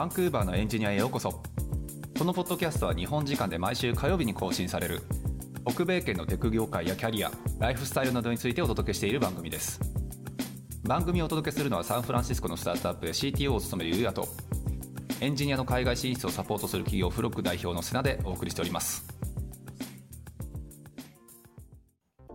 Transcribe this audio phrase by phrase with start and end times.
[0.00, 1.30] バンクーバーのエンジニアへようこそ。
[1.30, 5.02] このポッドキャストは日本時間で毎週火曜日に更新される。
[5.68, 9.78] 北米圏のテク業界やキャリアライフスタイルなどについてお届けしている番組です。
[10.84, 14.26] 番組をお届けするのはサンフランシスコのスタートアップで CTO を務めるゆうやと
[15.20, 19.06] エンジニアの海外進出をサポートする企業フロック代表の瀬名でお送りしております。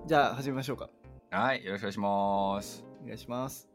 [0.06, 0.88] じゃあ始めましょうか。
[1.32, 2.86] はいよろしくお願いします。
[3.02, 3.75] お願いします。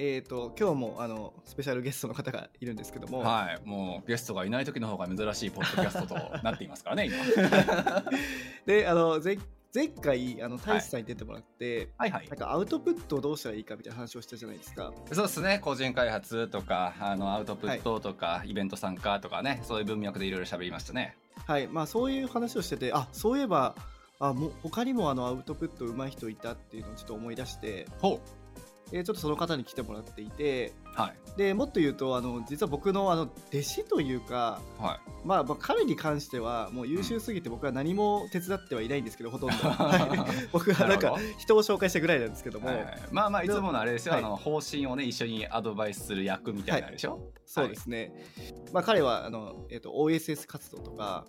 [0.00, 3.68] えっ、と今日もあのスペシャルゲストの方がいるんですけども、はい。
[3.68, 8.04] もうゲストがいない時の方が珍しいポッドキャストと なっていますからね今。
[8.64, 9.38] であの前
[9.74, 12.28] 前回あの大志さんに出てもらって、はいはい。
[12.28, 14.92] なんかアウトプットをどうしたらいいかみたいな話をしたじゃないですか。
[15.12, 15.58] そうですね。
[15.60, 21.16] 個人開発とかあのアウトプットとか、イベント参加とかねそういう文脈でいろいろ喋りましたね。
[21.44, 23.74] はい、まあそういう話をしてて、あそういえば
[24.20, 28.20] あもう他にもあのアウトプット上手い人いたっていうのをちょっと思い出して、ほ
[28.90, 31.38] でちょっとその方に来てもらっていて、うはい。
[31.38, 34.60] でもっと言うとあの実は僕のあの弟子というか。
[34.78, 35.00] はい。
[35.24, 39.54] まあ、まあ彼に関してはもう優秀すぎて僕は何も手伝ってはいないんですけどほとんど。
[39.56, 40.48] はい。
[40.52, 42.98] 僕はなんか人を紹介したぐらいなんですけども、はいはい。
[43.10, 44.24] まあまあいつものあれですよ、はい。
[44.24, 48.12] あの方針をね一緒にアドバイスする役みたいなでしょ、そうですね、
[48.72, 51.26] まあ、彼はあの、えー、と OSS 活動とか、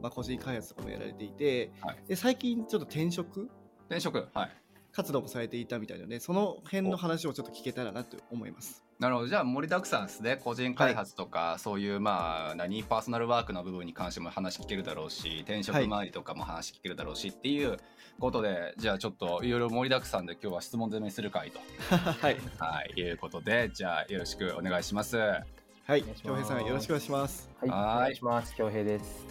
[0.00, 1.96] まあ、個人開発とかもやられていて、はい。
[2.08, 3.50] で最近ちょっと転職？
[3.88, 4.28] 転職？
[4.32, 4.59] はい
[4.92, 8.82] 活動もされていたみたいなのでその辺の話をちょっと聞けたらなと思います。
[8.98, 9.28] なるほど。
[9.28, 10.36] じゃあ盛りだくさんですね。
[10.36, 12.82] 個人開発とか、そういうまあ何？
[12.84, 17.78] パーソナルワークの部分に関しても話聞けるだろうし転職周りとかも話聞けるだろうしっていう
[18.18, 22.36] ことで、じゃあちょっといろいろ盛りだくさんで今日は質問攻めする回と、 はい。
[22.58, 25.16] はい、いうことでじゃあよろしくお願いします。
[25.16, 25.46] は
[25.86, 26.02] はい。
[26.02, 26.22] お願いします。
[26.22, 27.50] 京平さんよろしくお願いします。
[27.60, 28.54] はい、お願いします。
[28.54, 29.26] 恭平です。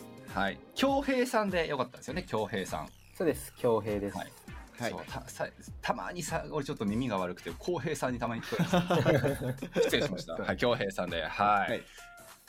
[0.49, 0.57] い。
[0.73, 2.23] 恭平さんでよかったですよね。
[2.23, 2.89] 恭平さん。
[3.13, 4.17] そうです、恭平です。
[4.17, 4.31] はい
[4.83, 4.95] はい。
[5.07, 5.47] たさ
[5.81, 10.33] たまにさ俺ちょっと耳が悪くて浩平さんにたまに聞こえます 失礼しました。
[10.33, 11.21] はい恭平さんで。
[11.23, 11.83] はい、はい。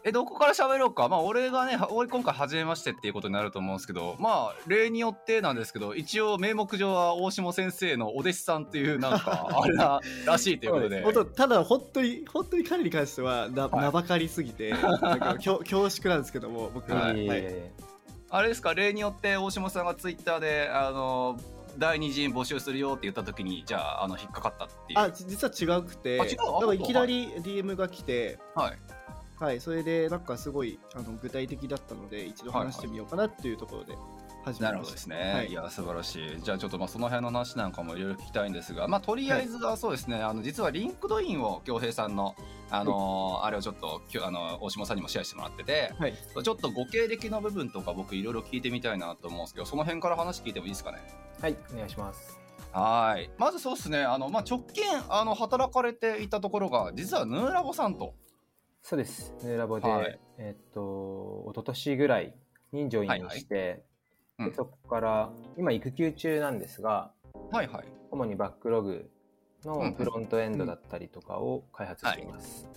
[0.02, 1.10] えどこから喋ろうか？
[1.10, 11.04] まあ俺がね俺今回初めましてっていうことになると思うんですけどまあ例によってなんですけど一応名目上は大下先生のお弟子さんっていうなんか あれならしいということで。
[11.34, 13.84] ただ本当に本当に彼に関してはな,、はい。
[13.84, 17.28] 名ばかりすぎて なんか恐恐縮なんですけども僕は、はい。
[18.30, 18.72] あれですか？
[18.72, 21.38] 例によって大下さんがツイッターであの
[21.78, 24.98] 第二陣募集するよって言った時にじゃああの引っかかったっていう。
[24.98, 26.36] あじ実は違くてあ違う？
[26.56, 28.78] あなんかいきなり DM が来て、はい。
[29.38, 33.94] はい、それでなんかすごいあの具体的だったので一度話してみようかなっていうところで
[34.44, 34.66] 始め。
[34.66, 35.48] なるほどですね、はい。
[35.48, 36.42] い、や素晴らしい。
[36.42, 42.34] じゃあちょっとまあその辺の話なんかもいろいろ聞きたいんですがまあとりあえずはそうですね、あの実は LinkedIn を恭平さんの
[42.68, 50.98] あのーあれをちょっときょあの大島さんにもシェアしてもらっててはい、ちょっとご経歴の部分とか僕いろいろ聞いてみたいなと思うんですけどその辺から話聞いてもいいですかね？
[51.40, 52.38] はい、お願いします。
[52.70, 53.30] はい。
[53.38, 54.02] まずそうですね。
[54.02, 58.14] あの、まあ、直近あの働かれていたところが実はヌーラボさんと。
[58.82, 60.18] そうです、ヌーラボで、はい。
[60.38, 62.34] えっと、一昨年ぐらい
[62.72, 63.82] にジョインして、
[64.38, 64.50] うん。
[64.50, 67.10] でそこから、今育休中なんですが、
[67.50, 67.84] はいはい。
[68.10, 69.10] 主にバックログ
[69.64, 69.84] うんうん。
[69.86, 72.68] のフロントエンドだったりとかを開発しています。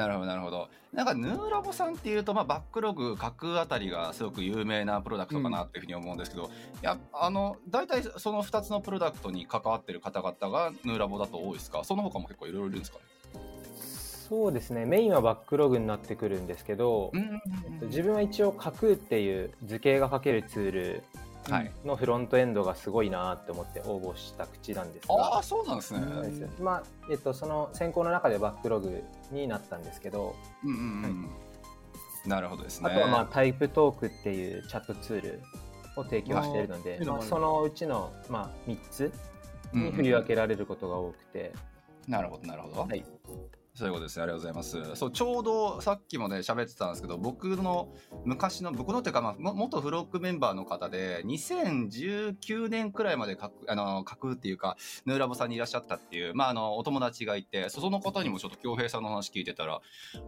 [0.00, 0.68] なるほどなるほど。
[0.92, 6.48] なんかヌーラボさんっていうと、まあ、バックログ書くあたりがすごく有名なプロダクトかなっていうふうに思うんですけど、い
[6.82, 11.84] やあの大体その2つのプロダクトに関わってる方々がヌーラボだと多いですか？
[11.84, 13.04] その他も結構いろいろいるんですかね？
[14.28, 21.02] そうですね、メインはバックログになってくるんですけど、うんえっと自分は一応、架空っていう図形が書けるツール
[21.48, 21.72] はい。
[21.84, 25.38] のフロントエンドがすごいなって思って応募した口なんですあが。
[25.38, 26.00] あ、そうなんですね。
[26.60, 30.78] まあえっと、その選考の中でバックログになったんですけど、うんうん
[32.24, 32.30] うん。
[32.30, 32.90] なるほどですね。
[32.90, 35.42] あとはまあタイプトークっていうチャットツール
[35.96, 39.12] を提供しているのでまあ、そのうちの、まあ、3つ
[39.72, 41.52] うんに振り分けられることが多くて、
[42.08, 42.80] なるほどなるほど。
[42.82, 43.04] はい、
[43.80, 44.24] そういうことですね。
[44.24, 44.94] ありがとうございます。
[44.94, 47.88] そう、ちょうどさっきもね、喋ってたんですけど、僕の
[48.26, 54.76] 昔の、僕のっていうか、まあ、も元フロックメンバーの方で、2019年くらいまで書く、あの、書くっていうか、
[55.06, 59.80] ヌーラボさんにいらっしゃったっていう、まあ、あの、お友達がいて、その方にもちょっと京平さんの話聞いてたら、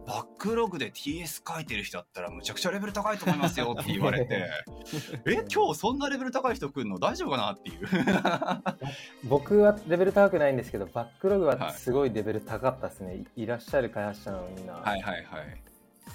[0.07, 4.49] バックログで TS 書いてる人だったら、むちゃくちゃレベル高いと思いますよって言われて、
[5.27, 7.87] え、今日そんなレベル高い人来るの大丈夫かなっていう。
[9.25, 15.63] 僕はレベル高くないんですけどバックログはすごいレベル高かったですね、い、いらっしゃる開発者のみんな、はいはいはい。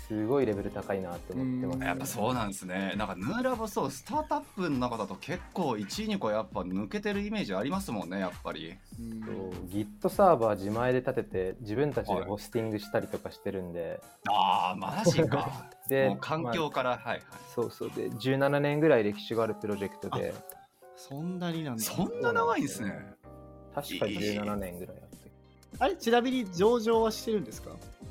[0.06, 2.94] すごいレベル高いなって思ってます、うんやっぱそうなんですね。
[2.96, 8.76] なんかヌーラボそうスタートアップの中だと結構1位2個やっぱ抜けてるイメージありますもんねやっぱり。
[8.98, 15.68] うんそう Git サーバー自前で立てて自分たちでホスティングしたりとかしてるんで、ああマジか。
[15.88, 17.22] で環境から、はいはい。
[17.54, 20.34] そうそうで17年ぐらい歴史があるプロジェクトで
[20.96, 23.14] そんなになんだそんな長いんですね。
[23.74, 25.07] 確か17年ぐらい
[25.78, 27.70] あれちなみに上場はしてるんですか？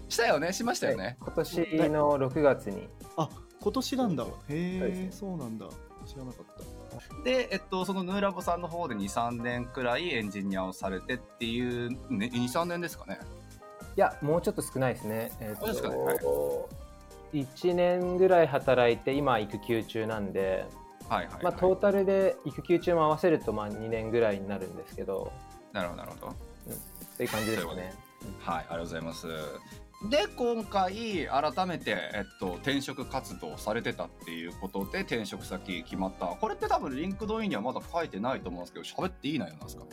[0.10, 0.54] したよね。
[0.54, 1.58] しましたよね、今年
[1.90, 2.88] の6月に。
[3.18, 3.30] あ
[3.62, 4.24] 今年なんだ。
[4.24, 5.68] へえねそうなんだ。
[6.06, 7.24] 知らなかった。
[7.24, 13.20] で、えっと、そのヌーラボさんの方で23年くらいエンジニアをされてっていう、ね、23年ですかね。
[13.96, 15.32] いやもうちょっと少ないですね。
[15.42, 15.96] えっ、そうですかね。
[15.98, 16.70] はいと、
[17.34, 20.66] 1年ぐらい働いて今育休中なんで、
[21.10, 21.44] はいはい、はい。
[21.44, 25.32] まあ、トータルで育休中も合わせるとまあ2年ぐらいになるんですけど。
[25.74, 26.36] なるほどなるほど
[27.18, 27.94] そういう感じですかね。
[28.40, 29.28] はいありがとうございます。
[30.12, 36.28] で今回改めて、えっと、転職活動されてたっていうことで転職先決まった。
[36.28, 39.86] これって多分 LinkedIn にはまだ書いてないと思うんですけど喋っていい内容なんですか？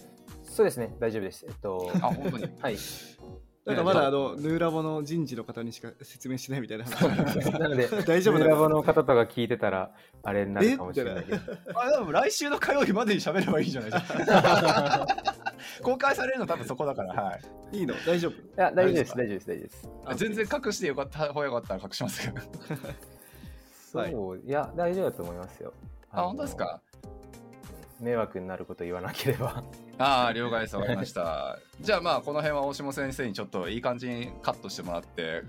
[0.45, 0.95] そうですね。
[1.01, 1.47] 大丈夫です。
[1.49, 2.49] えっとあ本当に。
[2.61, 2.77] はい
[3.67, 4.11] なんかまだあ。
[4.11, 7.39] のヌーラボの人事の方にしか説明しないみたいな話。
[7.59, 9.91] なので大丈夫だラボの方とか聞いてたら
[10.23, 11.39] あれになるかもしれないけど。
[11.81, 15.07] あでも来週の火曜日までに喋ればいいじゃないですか。
[15.83, 17.37] 公開されるの多分そこだからは
[17.73, 17.79] い。
[17.79, 17.95] いいの？
[18.07, 18.33] 大丈夫？
[18.33, 19.89] いや大丈夫で大丈夫です大丈夫です大丈夫です。
[20.05, 22.35] あ全然隠してよかった方がよかったら隠しますけど
[23.99, 25.73] はいそういや大丈夫だと思いますよ。
[26.11, 26.81] あ本当ですか？
[28.01, 29.63] 迷惑になること言わなければ。
[29.99, 30.77] ああ了解です。
[30.77, 31.59] わかりました。
[31.81, 35.43] じゃあまあこの辺は大下先生にちょっといい感じにカットしてもらって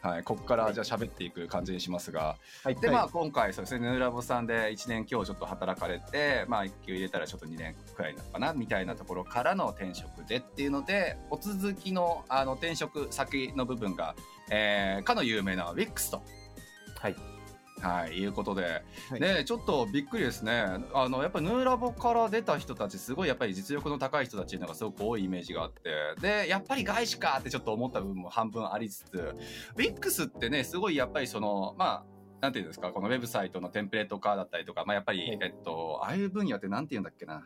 [0.00, 2.76] はい、ここからじゃあ喋っていく感じにしますが、はい。
[2.76, 14.14] でまあ今回そうですねヌーラボさんで1年今日ちょっと働かれてまあ1級入れたらちょっと2年くらいなのかなみたいなところからの転職でっていうのでお続きのあの転職先の部分が、
[14.50, 16.22] えー、かの有名な WIX と。
[17.00, 17.37] はい
[17.80, 20.64] はい、いうことで、はいね、ちょっとびっくりですね。
[20.94, 25.90] あの、やっぱりヌーラボから出た人たち、すごいやっぱり実力の高い人たちのがすごく多いイメージがあって、
[26.20, 29.34] で、やっぱり外資かってちょっと思った部分も半分ありつつ、
[29.76, 37.44] Wix ってね、すごいやっぱりその、まあ、なんていうんですか、このウェブサイトのテンプレート化だったりとか、まあやっぱり、はいえっと、ああいう分野ってなんて言うんだっけな。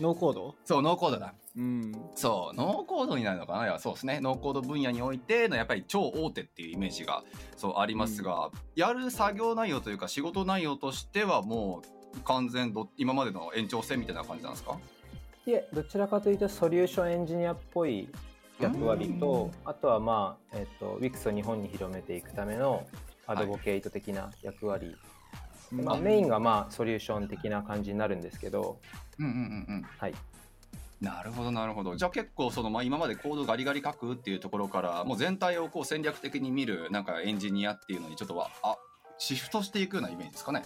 [0.00, 0.54] ノーコード？
[0.64, 1.34] そう、ノーコードだ。
[1.56, 1.92] うん。
[2.14, 3.64] そう、ノーコードになるのかな？
[3.64, 4.20] いや、そうですね。
[4.20, 7.22] ノーコード分野においての、やっぱり超大手っていうイメージが、
[7.56, 11.82] そう、ありますが、やる作業内容というか、仕事内容としては、も
[12.16, 14.78] う、完全ど、今までの延長線みたいな感じなんですか？
[15.46, 18.08] いえどちらかというとソリューションエンジニアっぽい
[18.58, 22.86] 役割とあとはまあ、えっと WIX を日本に広めていくための
[23.26, 24.96] アドボケイト的な役割、
[25.70, 28.78] まあ、メインがまあソリューション的な感じになるんですけど
[29.18, 29.82] うんうんうんうん。
[29.98, 30.14] はい
[31.00, 31.96] なるほど、なるほど。
[31.96, 38.76] じゃあ結構、その、まあ、今までコードガリガリ書くっていうところから、もう全体をこう戦略的に見る、なんかエンジニアっていうのに、ちょっとは、あ、
[39.18, 40.62] シフトしていくようなイメージですかね。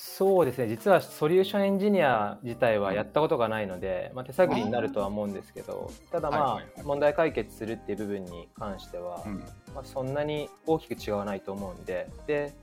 [0.00, 9.38] そうですね実はソリューションエンジニア自体はやったことがないので、まあ、手探りになるとは思うんですけどただまあ、問題解決するっていう部分に関しては、うん。
[9.74, 12.54] まあ、そんなに大きく違わないと思うんでで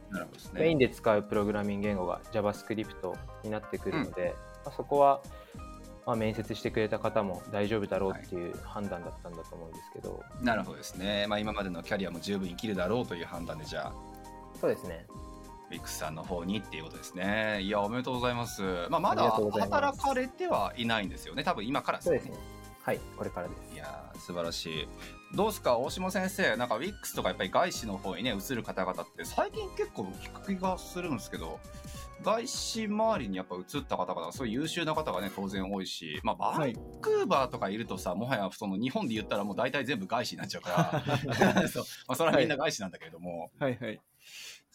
[0.54, 0.62] ね。
[0.62, 4.34] メインで使うプログラミング言語が JavaScript になってくるので、
[4.64, 5.22] まあ、そこは、
[6.06, 11.26] まあ、面接してくれた方も大丈夫だろうっていう判断だったんだと思うんですけど、なるほどですね。
[11.28, 13.94] まあ、今までのキャリアも十分生きるだろうという判断で、じゃあ、
[14.62, 15.06] そうですね
[15.70, 17.60] ビックスさんの方にっていうことですね。
[17.62, 18.62] いや、おめでとうございます。
[18.90, 21.44] まあ、まだ働かれてはいないんですよね。
[21.44, 22.20] 多分今からですね。
[22.20, 22.46] そうですね。
[22.84, 23.74] はいこれからです。
[23.74, 24.88] いやー素晴らしい。
[25.36, 31.60] どうですか、大島先生、なんか WIX とかやっぱり外資の方にね、移る方々って、最近結構聞く気がするんですけど、
[32.22, 36.74] 外資周りにやっぱ移った方々、そういう優秀な方がね、当然多いし、まあ、バはい。
[36.74, 41.04] ンクーバーとかいるとさ、もはやその日本で言ったらもう大体全部外資になっちゃうか
[41.51, 41.86] ら、 そう。
[42.08, 44.00] まあ、それはみんな外資なんだけれども、はいはい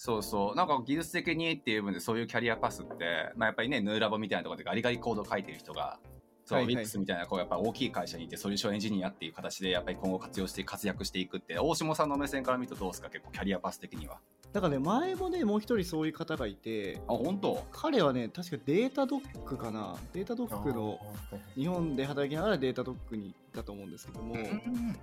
[0.02, 0.56] そうそう。
[0.56, 5.98] なんか技術的にっていう分でそういうキャリアパスって、まあやっぱりね、ヌーラボみたいなところでガリガリコード書いてる人が、
[6.46, 6.84] そう、はいはい。
[6.86, 13.10] WIX みたいな、こうやっぱ大きい会社にいて、ソリューションエンジニアっていう形で、やっぱり今後活用して活躍していくって、大下さんの目線から見るとどうですか？
[13.10, 14.20] 結構キャリアパス的には。
[14.54, 17.62] だからね前もねもう一人そういう方がいてあ、本当？
[17.70, 19.96] 彼はね確かデータドックかな。
[20.14, 20.98] データドックの
[21.56, 24.96] 日本で働きながらデータドックに行ったと思うんですけども、うん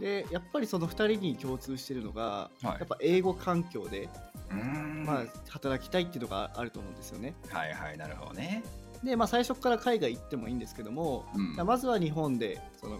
[0.00, 4.08] でやっぱりその2人に共通してるのが、はいやっぱ英語環境で、
[4.50, 5.04] うん。
[5.06, 8.62] まあ、働きたいっていうのがあると思うんですよねはいはい、なるほどね。
[9.04, 12.98] で、まあ、最初から海外行ってもいいんですけども、うんまずは日本でその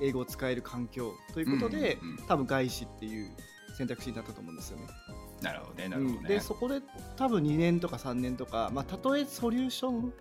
[0.00, 3.30] 英語を使える環境ということで、うんうんうん多分外資っていう
[3.76, 4.86] 選択肢になったと思うんですよね。
[5.42, 6.20] なるほどね、なるほどね。
[6.22, 6.80] うんでそこで
[7.16, 10.12] 多分2年とか3年とか、まあ、たとえソリューション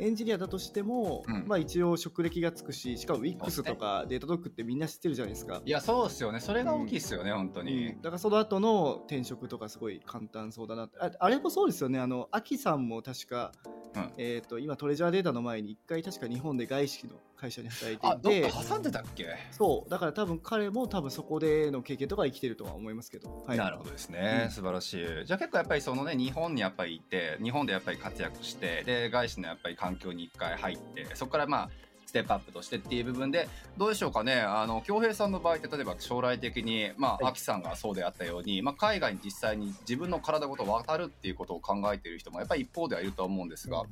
[0.00, 5.62] エンジニアだとしても、うんまあ、一応職歴がつくししかも WIX ねとかデータドックってみんな知ってるじゃないですか。
[5.64, 6.40] いや、そうですよね。
[6.40, 7.88] それが大きいですよね、本当に。
[7.88, 13.52] うんだからその後の転職とかすごい簡単そうだなってああれもそうですよねあのアキさんも確か、
[13.94, 19.26] うんえー、と今トレジャーデータの前に一回確か日本で外資の会社に働いてあ、どいってか挟んでたっけ？
[19.50, 19.90] そう。
[19.90, 24.50] だから多分彼も多分そこでの経験とか生きてるとは思いますけど、はい、なるほどですね、うん。
[24.50, 25.06] 素晴らしい。
[25.24, 31.70] じゃあ結構やっぱりそのね日本にやっぱりいて日本でやっぱり活躍してで外資のやっぱり環境に一回入ってそこからまあ
[32.10, 33.48] ステップアップとしてっていう部分で、
[33.78, 37.26] どうでしょうかね、あの、京平さんの場合って、例えば将来的に、まあ、はい。
[37.26, 43.84] アキさんがそうであったように、まあ、海外に実際に自分の体ごと渡るっていうことを考えている人も、やっぱり一方ではいると思うんですが、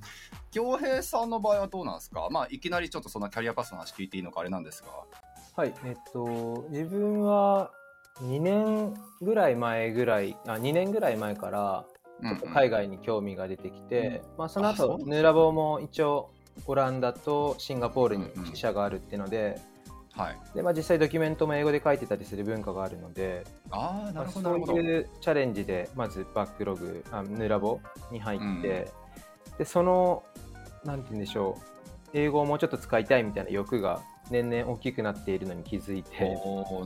[0.50, 2.28] 京平さんの場合はどうなんですか？
[2.30, 4.88] まあ、いきなりちょっとそんなキャリアパスの話聞いていいのかあれなんですが。
[5.54, 7.70] はい、えっと、自分は
[8.22, 11.84] 2年ぐらい前ぐらい、あ、2年ぐらい前から、
[12.52, 15.16] 海外に興味が出てきて、まあ、その後あそうなんですね。
[15.16, 16.32] ヌーラボも一応
[16.66, 19.60] オランダとシンガポールに支社があるっていうので,、
[20.12, 20.38] はい。
[20.54, 24.72] でまあ、実際ドキュメントも英語で書いてたりする文化があるので、ああ、なまあるほど、なるほど。
[24.72, 28.90] そういうチャレンジでまずバックログあヌーラボに入って、
[29.58, 30.24] でその
[30.84, 31.78] なんて言うんでしょう
[32.14, 34.00] 英語をもうちょっと使いたいみたいな欲が
[34.30, 36.24] 年々大きくなっているのに気づいて。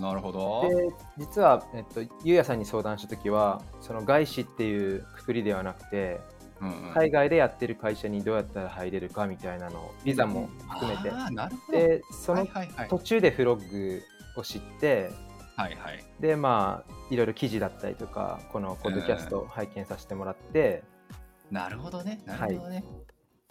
[0.00, 0.68] なるほど。
[0.68, 6.41] で実は、えっと、ゆうやさんに相談した時はその外資っていうくくりではなくてうんうん
[6.94, 11.78] 海外でやってる会社にどうやったら入れるかみたいなのをビザも含めてあーなるほど。
[11.78, 12.88] でそのはいはいはい。
[12.88, 14.02] 途中でフロッグ
[14.36, 15.10] を知って
[15.56, 16.04] はいはい。
[16.20, 20.82] でまあいろいろ記事だったりとかこのポッドキャストを拝見させてもらって
[21.50, 22.20] なるほどね。
[22.24, 22.84] なるほどね。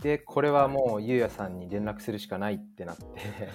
[0.02, 3.04] でこれはもうゆうやさんに連絡するしかないってなって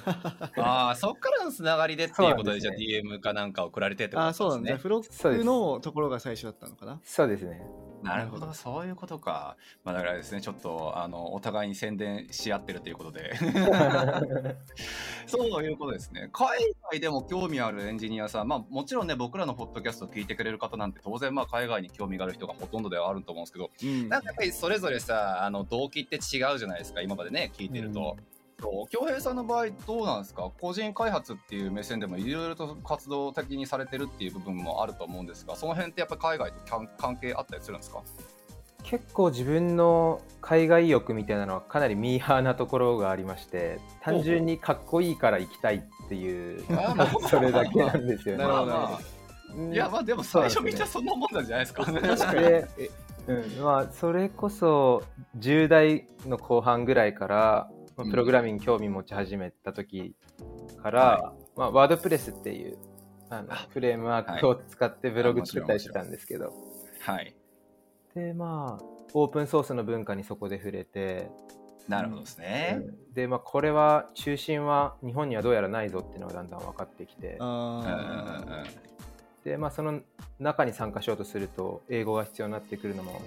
[0.60, 4.82] ああ、そっからのつながりでっていうことで、じゃあ DM かなんか送られてってことあそうなんだ、ですね。
[4.82, 7.60] フロックのところが最初だったのかなそうですね
[8.02, 9.56] なるほど、そういうことか。
[9.84, 13.32] まあ、だからですね、ちょっと、あの、お互いに宣伝し合ってるということで。
[15.26, 16.28] そういうことですね。
[16.32, 16.58] 海
[16.90, 28.16] 外でも興味あるエンジニアさん、まあ、もちろんね、僕らのポッドキャストを聞いてくれる方なんて、当然、まあ、海外に興味がある人がほとんどではあると思うんですけど、うんなんかやっぱりそれぞれさ、あの、動機って違うじゃないですか、今までね、聞いてると。
[28.58, 30.50] そう京平さんの場合どうなんですか？
[30.58, 38.00] 個人開発っていう目線でもいろいろと活動的にされてるっていう部分もあると思うんですがその辺ってやっぱり海外と関関係あったりするんですか？
[38.82, 45.76] 結構自分の海外欲みたいなのはかなりミーハーなところがありまして単純にかっこいいから行きたい
[46.06, 46.64] っていう
[47.28, 48.44] それだけなんですよね。
[49.70, 52.40] いやまあでも最初みんなそんなもんなんじゃないですか確かに。
[52.40, 52.90] で
[53.26, 53.64] うん。
[53.64, 55.02] まあ、それこそ
[55.38, 58.10] 10代の後半ぐらいから、まあうん。
[58.10, 60.14] プログラミング興味持ち始めた時
[60.82, 62.78] から、はまあ、ワードプレスっていう
[63.30, 66.52] あのあフレームワークを使ってブログ作ったりしてたんですけど、
[67.00, 67.34] はい。
[68.14, 71.30] でまあオープンソースの文化にそこで触れて、
[71.88, 73.14] なるほどですね、うん。
[73.14, 77.36] で、まあ、これは中心は日本にはどうやらないぞっていうのがだんだん分かってきて。
[77.40, 77.82] うん
[79.56, 80.00] まあ、その
[80.40, 83.20] 中に参加しようとすると英語が必要になってくるのも、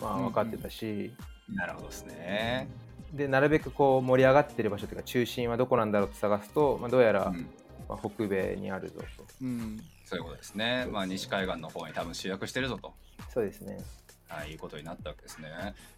[0.00, 1.12] まあ、分かってたし、
[1.52, 2.68] なるほどですね、
[3.12, 7.48] でなるべくこう盛り上がってる場所というか中心はどこなんだろうと探すと、まあ、どうやら、うん。
[7.88, 9.24] まあ、北米にあるぞと。
[9.24, 9.80] ーうん。
[10.04, 10.86] そういうことですね。
[10.90, 12.92] まあ西海岸の方に多分集約してるぞと。
[13.32, 13.78] そうですね
[14.28, 15.48] はい、いうことになったわけですね。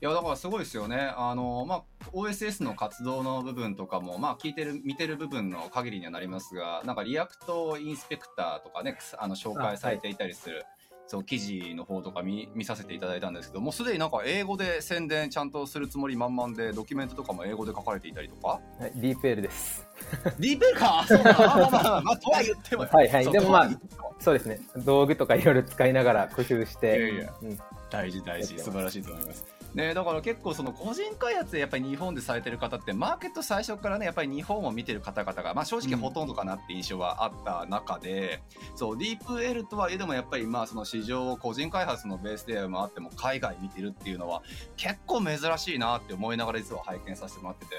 [0.00, 1.12] いや、だからすごいですよね。
[1.16, 1.82] あの、まあ、
[2.12, 10.66] OSS の活動の部分とかも、まあ、聞いてる、見てる部分の限りにはなりますが、なんか React Inspector とかね、あの、紹介されていたりする、
[11.06, 18.60] そう、記事の方とか見、見させていただいたんですけど、もうすでになんか英語で宣伝ちゃんとするつもり満々で、ドキュメントとかも英語で書かれていたりとか？
[18.78, 19.88] はい、ディープエルです。
[20.38, 21.02] ディーペルか？
[21.08, 23.32] そうか、まあまあまあ、まあ、とは言ってもよはいはい。
[23.32, 23.70] でもまあ
[24.18, 24.60] そうですね。
[24.84, 27.34] 道具とかいろいろ使いながら工夫していやいや。
[27.40, 27.58] うん
[27.90, 28.58] 大事大事。
[28.58, 29.58] 素晴らしいと思います。
[29.74, 38.42] ね、だから結構その個人開発でやっぱり日本でされてる方ってマーケット最初からねやっぱり日本を見てる方々が、まあ、正直ほとんどかなって印象はあった中で、
[38.74, 44.42] そうディープ L とはいえでもやっぱりまあその市場を個人開発のベースでもあっても海外見てるっていうのは
[44.76, 47.74] 結構珍しいなって思いながら実は拝見させてもらってて。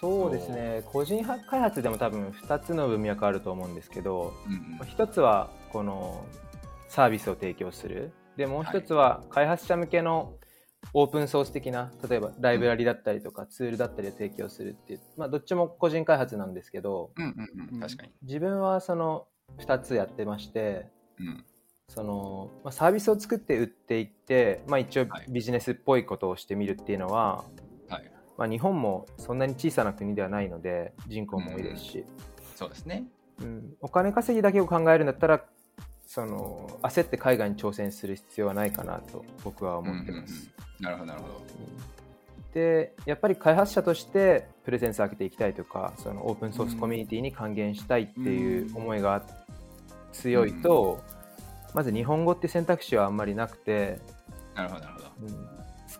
[0.00, 0.82] そうですね。
[0.86, 4.78] 個人開発でも多分2つの文脈あると思うんですけどうんうん。
[4.78, 6.24] まあ一つはこの
[6.88, 10.34] サービスを提供するでもう一つは開発者向けの
[10.94, 19.26] オープンソース的な例えばライブラリだったりとかツールだったりを提供するっていう、まあ、どっちも個人開発なんですけどうんうんうん確かに、自分はその
[19.58, 20.86] 2つやってまして
[21.20, 21.44] うん、
[21.88, 25.26] その、まあ、サービスを作って売っていって、まあ、一応はい。
[25.28, 27.44] ビジネスっぽいことをしてみるっていうのは、
[27.88, 28.10] はい。
[28.38, 32.04] まあ、日本もそんなに小さな国ではないので人口も多いですし、
[32.56, 33.04] そうですね。
[33.40, 33.74] うん。
[33.80, 35.44] お金稼ぎだけを考えるんだったら
[36.12, 40.32] その焦って海外に挑戦する必要はないかなと僕は思ってます。
[40.32, 40.42] うんうん
[40.80, 40.84] うん。
[40.84, 41.34] なるほどなるほど。
[42.52, 49.22] でやっぱり開発者としてプレゼンスを上げていきたいとかそのオープンソースコミュニティに還元したいっていう思いが
[50.12, 51.00] 強いと、
[51.74, 54.00] まず日本語って選択肢はあんまりなくて、
[54.56, 55.06] なるほどなるほど。
[55.28, 55.48] うん。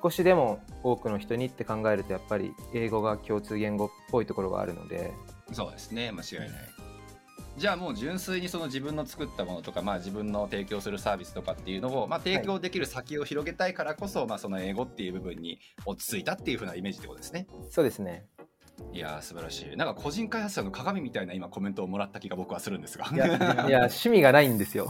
[0.03, 5.13] 少しでも多くの人にって考えるとやっぱり英語が共通言語っぽいところがあるので。
[5.53, 6.51] そうですね間違いない
[7.57, 17.47] じゃあもう純粋にその自分の作ったものとか、まあ、自分の提供するサービスとかっていうのを、まあ、提供できる先を広げたいからこそ、まあ、その英語っていう部分に落ち着いたっていう風なイメージってことですね。
[17.71, 18.27] そうですね
[18.93, 19.77] いやー素晴らしい。
[19.77, 23.07] なんか個人開発者の鏡みたいな今コメントをもらった気が僕はするんですが。
[23.13, 24.89] いや、 いや趣味がないんですよ。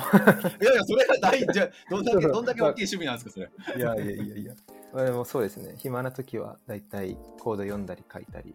[0.60, 3.50] いやいや、それがないじゃあどんだけ、どんだけ大きい趣味なんですか、それ。
[3.76, 4.54] いやいやいやいや。
[4.92, 5.74] まあでもそうですね。
[5.76, 8.54] 暇な時はだいたいコード読んだり書いたり。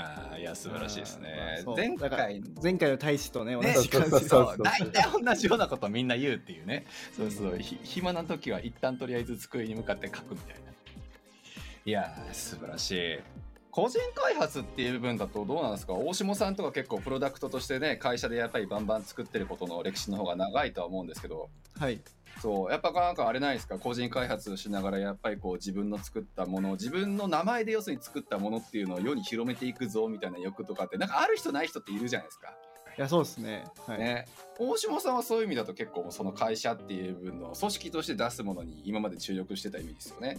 [0.00, 1.64] ああ、いや、素晴らしいですねあー。
[1.64, 6.86] そう前回、前回の大使とね、同ね、じ感じでそうそうそう大体同じようなことみんな言うっていうね。
[7.16, 10.72] そうそう、ひ暇な時は一旦とりあえず机に向かって書くみたいな。
[11.84, 13.18] いやー、素晴らしい。
[13.70, 15.92] 個人開発っていう部分だとどうなんですか？
[15.94, 22.00] 大下さんとか結構プロダクトとしてね、会社でやっぱりバンバン作ってることの歴史の方が長いとは思うんですけど、はい。
[22.40, 23.78] そう、やっぱなんかあれないですか？
[23.78, 32.54] 個人開発しながらやっぱりこう自分の作ったもの、自分の名前で要するに作ったものっていうのを世に広めていくぞみたいな欲とかって、なんかある人ない人っているじゃないですか。
[32.96, 33.64] いや、そうですね。
[33.86, 33.98] はい。
[33.98, 34.26] ね、
[34.58, 40.38] 大島さんはそういう意味だと結構その会社っていう部分の組織として出すものに今まで注力してた意味ですよね。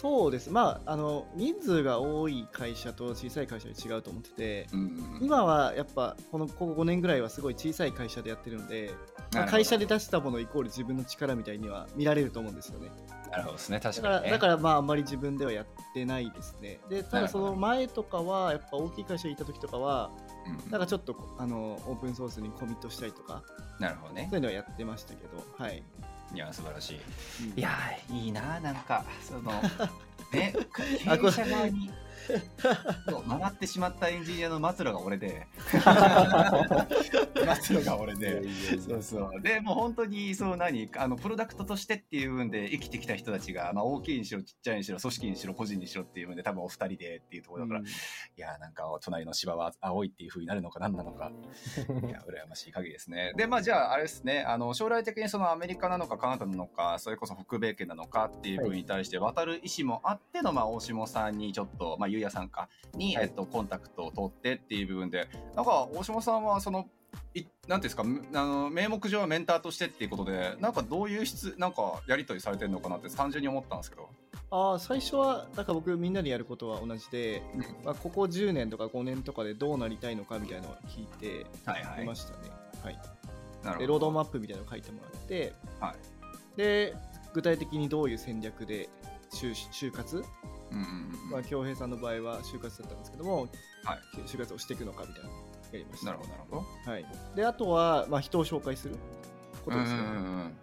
[0.00, 0.50] そうです。
[0.50, 8.94] まあ、あの、人数が多い会社と小さい会社で違うと思ってて、うん、今はやっぱこのここ5年ぐらいはすごい小さい会社でやってるので、
[9.34, 12.88] まあ会社で出したものイコール自分の力みたいには見られると思うんですよね。
[13.30, 16.80] なるほどですね確だかに、ね、だからまああんまり自分ではやってないですね。
[16.88, 20.10] でただその前とかはやっぱ大きい会社にいた時とかは
[20.46, 23.42] うんなんかちょっとあのオープンソースにコミットしたりとか
[23.78, 25.82] なるほどねそういうのはやってましたけど、はい。
[26.34, 27.00] いや素晴らしい。
[27.52, 27.58] うん。
[27.58, 29.52] いやーいいななんかその
[30.32, 30.54] ね
[31.04, 31.90] 経営者側に
[33.08, 35.46] そう回ってしまったエンジニアの末路が俺で。
[37.62, 38.42] 末路が俺で。
[38.78, 39.42] そうそう。
[39.42, 47.86] で、もう本当に、そう何、あの、プロダクトとしてっていう部分で生きてきた人たちが、まあ大きいにしろ、ちっちゃいにしろ、組織にしろ、個人にしろっていう部分で多分お二人でっていうところだから、うん。
[47.86, 47.90] い
[48.36, 53.32] や、なんか隣の芝は青いっていう風になるのか何なのか、いや、羨ましい限りですね。
[53.36, 63.24] で、まあじゃあ、あれですね、あの、将来的にそのアメリカなのかカナダなのか、それこそ北米圏なのかっていう部分に対して渡る意思もあっての、まあ大下さんにちょっと、まあゆうやさんか、に、はい。
[63.26, 66.88] えっと、コンタクトを取ってっていう部分で、なんか大下さんはその、
[67.34, 74.08] いなんていうんですかむあの名目上はメンターとしてっていうことでなんかどういう質なんかやり取りされてるのかなって単純に思ったんですけど。
[74.52, 77.60] ああ最初はなんか僕みんなでやることは同じで、うん。
[77.84, 82.04] まあ、ここ10年とか5年とかでどうなりたいのかみたいなのを聞いてはいはい。
[82.04, 82.50] ましたね。
[82.82, 82.98] はい。
[83.64, 86.56] なでロードマップみたいなのを書いてもらって、はい。
[86.56, 86.94] で
[87.32, 88.88] 具体的にどういう戦略で
[89.32, 90.24] 就就活、
[91.30, 93.48] まあ、京平さんの場合は就活だったんですけども、
[93.84, 93.98] はい。
[94.26, 95.34] 就活をしていくのかみたいなや
[95.72, 96.06] りました。
[96.06, 96.90] なるほどなるほど。
[96.90, 98.96] はい、であとは、まあ、人を紹介する
[99.64, 100.02] ことですよね。
[100.02, 100.56] うんうんうん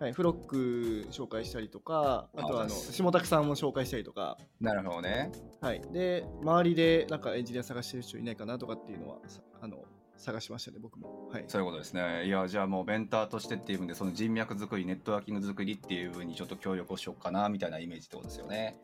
[0.00, 5.30] はい、フロック紹介したりとか、あとはあのあ下拓さんも紹介したりとか、なるほどね。
[5.60, 9.84] はい、で周りでなんかエンジニア探してる人いないかなとかっていうのはさあの
[10.16, 11.28] 探しましたね、僕も。
[11.30, 12.24] はい、そういうことですね。
[12.24, 18.78] いやじゃあもうメンターとしてっていう部分でその人脈作りネットワーキング作りっていう部分にちょっと協力をしようかなみたいなイメージってことですよね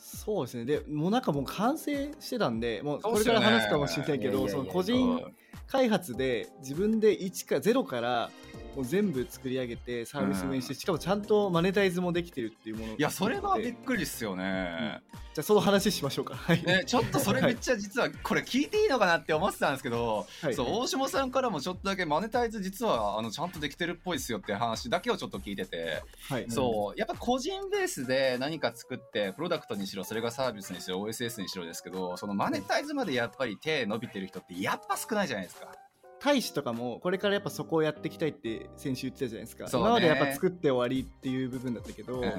[0.00, 5.22] そうですね、でもうなんかもう完成してたんで、もうこれから話すかもしれないけど、その個人
[5.66, 8.30] 開発で自分で1か0から
[8.76, 16.34] もう全部作り上げてサービス運営して、しかもちゃんとマネタイズもできてるっていうものいやそれはびっじくりっすよね、ゃあその話しましょうか。
[16.34, 20.54] はい、ね、ちょっとそれめっちゃ実はこれ聞いていいのかなって思ってたんですけど、はい。
[20.54, 35.68] そう大下さんからもちょっとだけマネタイズ実はあのちゃんとできてるっぽいですよって話だけをちょっと聞いてて、はい、そうやっぱ個人ベースで何か作ってプロダクトにしろそれがサービスにしろ OSS にしろですけどそのマネタイズまでやっぱり手伸びてる人ってやっぱ少ないじゃないですか。
[36.22, 39.70] 大使とかもこれからやっぱそこをやっていきたいって先週言ってたじゃないですか、ね。
[39.72, 42.30] 今までやっぱ作って終わりっていう部分だったけど、うんま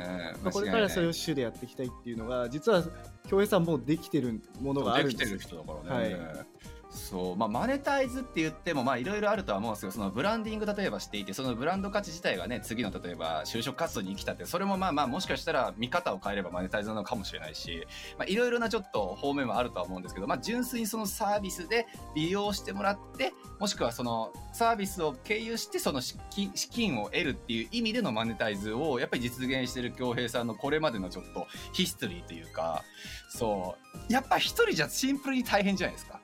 [0.46, 2.84] あこれからそれを主でやっていきたいっていうのが実は
[3.28, 5.38] 京平さんもうできてるものがあるんですよ。
[5.38, 6.14] できてる人だからね。
[6.14, 6.46] はい
[6.92, 7.36] そう。
[7.38, 32.84] まあ、マネタイズって言ってもまあいろいろあるとは思うんですけどそのブランディング例えばしていてそのブランド価値自体がね次の例えば就職活動に生きたってそれもまあまあもしかしたら見方を変えればマネタイズなのかもしれないしまあいろいろなちょっと方面はあるとは思うんですけど、まあ、純粋にそのサービスで利用してもらってもしくはそのサービスを経由してその資金資金を得るっていう意味でのマネタイズをやっぱり実現してる恭平さんのこれまでのちょっとヒストリーというか
[33.30, 33.76] そ
[34.10, 34.14] う。
[34.14, 36.21] やっぱ一人じゃシンプルに大変じゃないですか。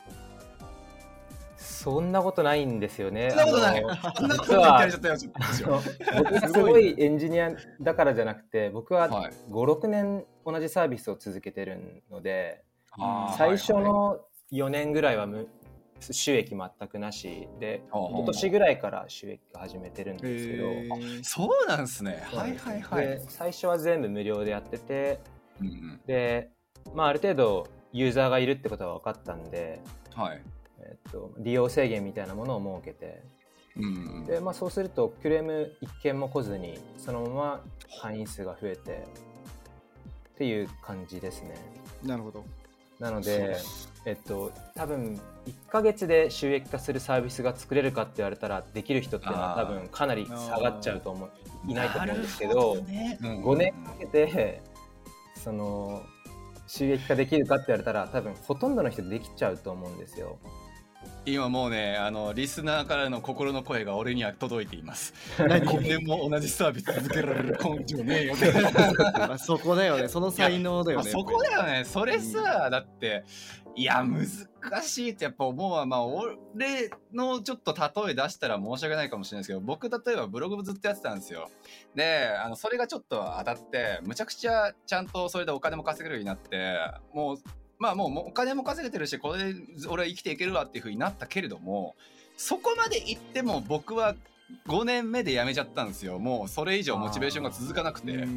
[1.77, 3.29] そんなことないんですよね。
[3.29, 5.17] そんなことないあのそんなこと言ってやっちゃったよ。
[5.17, 14.19] ちょっと僕がすごいエンジニアだからじゃなくて僕ははい56年同じサービスを続けてるのではいはいの
[14.51, 15.47] 4年ぐらいは無
[15.99, 22.23] 収益全くなしで今年ぐらいから収益が始めてるんですけど、そうなんですね。
[22.25, 23.07] はいはいはい。
[23.07, 25.19] で最初は全部無料でやってて
[25.61, 26.49] うんうんで、
[26.93, 29.79] まあ、ある程度ユーザーがいるってことが分かったんで、
[30.15, 30.41] はい。
[31.07, 33.23] と、利用制限みたいなものを設けて。
[33.75, 33.83] うん。
[33.83, 33.87] う
[34.21, 37.61] んで、まあ、そうするとクレーム一件も来ずにそのまま
[38.01, 39.07] 会員数が増えて
[40.33, 41.55] っていう感じですね。
[42.03, 42.43] なるほど。
[42.99, 43.57] なので、
[44.05, 51.31] えっと、多分1ヶ月で収益化するサービスが作れるかって言われたらできる人っていうのは多分かなり下がっちゃうと思う
[51.67, 54.61] いないと思うんですけどねうん5年かけて
[55.35, 56.01] その
[56.67, 60.37] 収益化できるかって言われたら多分ほとんどの人できちゃうと思うんですよ。
[61.29, 65.13] 今もうねあのリスナーからの心の声が俺には届いています。
[65.37, 67.57] 何？5年も同じサービス続けられる。
[67.61, 68.35] 根性ねえよ
[69.37, 70.07] そこだよね。
[70.07, 71.83] その才能だよねまあそこだよね。
[71.83, 73.25] それさ、だって
[73.75, 75.85] いや難しいってやっぱ思うわ。
[75.85, 76.37] まあ俺
[77.11, 81.49] のちょっと例え出したら申し訳ないかもしれないですけど僕例えばブログずっとやってたんですよ。
[81.93, 86.77] であのそれがちょっと当たってむちゃくちゃちゃんとそれでお金も稼げるようになって
[87.13, 87.37] もう
[87.79, 89.59] まあもうもうお金も稼げてるしこれで
[89.89, 91.95] 俺は生きていけるわっていうふうになったけれども
[92.35, 94.15] そこまで行っても僕は
[94.67, 96.19] 5年目で辞めちゃったんですよ。
[96.19, 98.27] もうそれ以上モチベーションが続かなくて。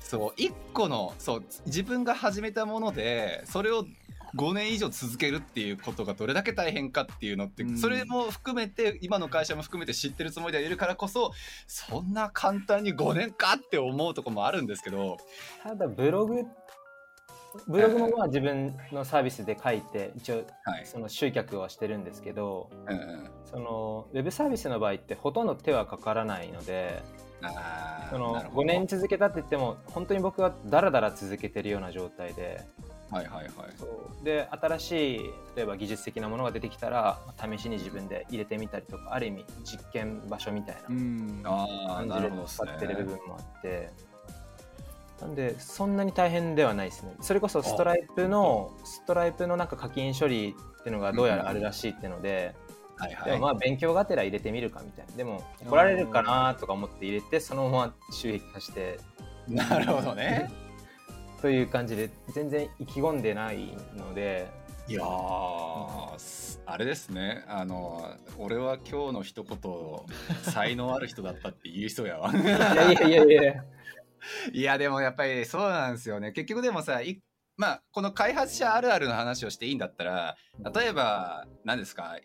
[0.00, 3.86] そう一個のそう自分が始めたものでそれを
[4.36, 7.78] 5年以上続けるっていうことがどれだけ大変かっていうのって、うん。
[7.78, 11.32] それも含めて今の会社も含めて知ってるつもりではいるからこそ
[11.66, 15.18] そんな簡単に5年かって思うとこもあるんですけど。
[15.62, 16.44] ただブログ
[17.66, 27.02] ブログもまあ自分のサービスで書いて一応はい、その集客はしてるんですけどうんうん、そのウェブサービスの場合ってほとんど手はかからないので
[28.10, 28.62] そのなるほど。
[28.62, 32.60] 5年続けたって言っても本当に僕はダラダラ続けてるような状態で
[33.10, 33.66] はいはいは
[34.20, 34.24] い。
[34.24, 35.18] で新しい
[35.56, 40.76] 例えば技術的なものが出てきたら試しに自分で入れてみたりとかある意味実験場所みたい
[41.42, 41.56] な
[41.88, 44.09] 感じで使ってる部ね分もあって。
[45.20, 47.14] なんでそんなに大変ではないですね。
[47.20, 52.54] それこそストライプのストライプのなんか課金処理っていうのがどうやらあるらしいっていうので、
[52.96, 53.30] はいはい。
[53.32, 55.12] でもまあ勉強がてら入れてみるかみたいな。
[55.16, 58.98] でも怒られるかなとか思って入れてそのまま収益化して。
[59.48, 60.50] なるほどね。
[61.42, 64.46] という感じで全然意気込んでないので、
[64.88, 66.16] いやあ
[66.78, 67.44] れですね。
[67.46, 69.58] あの俺は今日の一言
[70.42, 72.32] 才能ある人だったって言う人やわ。
[72.34, 73.64] いやいやいやいや。
[74.52, 77.20] いやでもやっぱりそうなんですよね結局でもさい
[77.56, 80.36] まあこの開発者あるあるの話をしていいんだったら
[80.74, 82.18] 例えば何ですか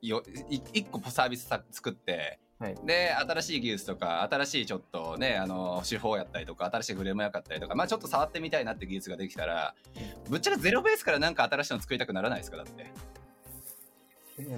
[0.00, 2.76] よい一個サービスさ作ってはい。
[2.84, 9.74] で新しい技術とか新しいちょっとねあの手法やったりとか新しいフレームやったりとかまあちょっと触ってみたいなって技術ができたら
[10.30, 12.92] ぶっちゃけゼロベースからなんか新しいの作りたくならないですかだって。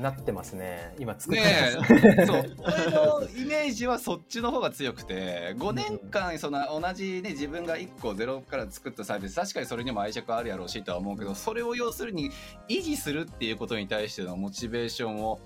[0.01, 0.95] なってますね。
[0.99, 1.95] 今作ってねます。
[1.95, 12.31] え そう俺のイメージはそっちの方が強くて5年間その同じね自分が1個ゼロから作ったサービス確かにそれにも愛着あるやろうしとは思うけどそれを要するに
[12.69, 15.41] 維持するっていうことに対してのモチベーションを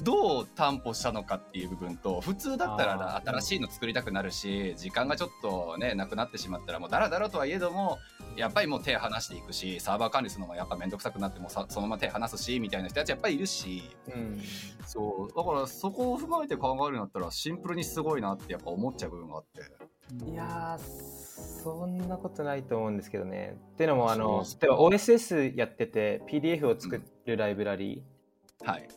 [0.00, 7.98] どう担保したのかっていう部分と普通だったら新しいの作りたくなるし時間がちょっとねなくなってしまったらもうだらだらとはいえども
[8.36, 13.82] やっぱりもう手離していくしサーバー管理するのもやっぱ面倒くさくなってもそのまま手離すしみたいな人たちやっぱりいるし。
[14.08, 14.40] うん。
[14.86, 15.36] そう。
[15.36, 20.30] だからそこを踏まえて考えるんだったらシンプルにすごいなってやっぱ思っちゃう部分があって。
[20.30, 21.26] いやー
[21.62, 23.56] そんなことないと思うんですけどね。
[23.74, 28.04] っていうのもあの例えば OSS やってて PDF を作るライブラリ
[28.62, 28.88] はい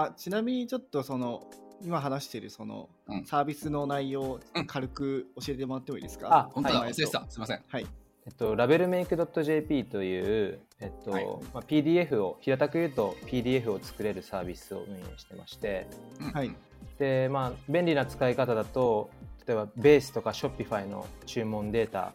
[0.00, 1.42] あちなみにちょっとその
[1.82, 3.24] 今話しているその、うん。
[3.24, 4.66] サービスの内容をうん。
[4.66, 6.92] 軽く教えてもらってもいいですか、あ本当だ、はい。
[6.92, 7.26] 忘れてた。
[7.28, 7.60] すいません。
[7.66, 7.82] はい。
[7.82, 7.86] ー、
[8.26, 11.26] えっと、ラベルメイク .jp という、えっとはい。
[11.52, 15.88] まあ、PDF を平たく言うと PDF を作れるサービスを運営してまして。
[16.20, 16.30] うん。
[16.32, 16.54] はい。
[16.98, 19.10] で、まあ、便利な使い方だと
[19.46, 22.12] 例えばベースとか Shopify の注文データ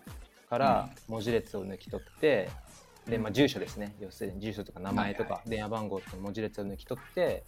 [0.49, 2.49] から文字列を抜き取って、
[3.07, 3.95] でまあ、住所ですね。
[3.99, 7.43] 要するに住所とか名前とはいか電話番号と文字列を抜き取って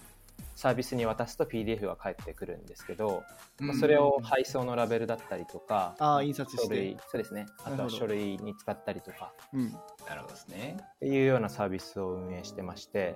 [0.56, 3.24] サービスに渡すと PDF が返ってくるんですけど、
[3.60, 7.46] まあ、それを配送のラベルだったりとかああ印刷し書て類そうですね。
[7.64, 9.34] あとは書類に使ったりとか。
[9.54, 9.72] うん。
[10.08, 10.78] なるほどですね。
[10.80, 13.16] っていうようなサービスを運営してまして。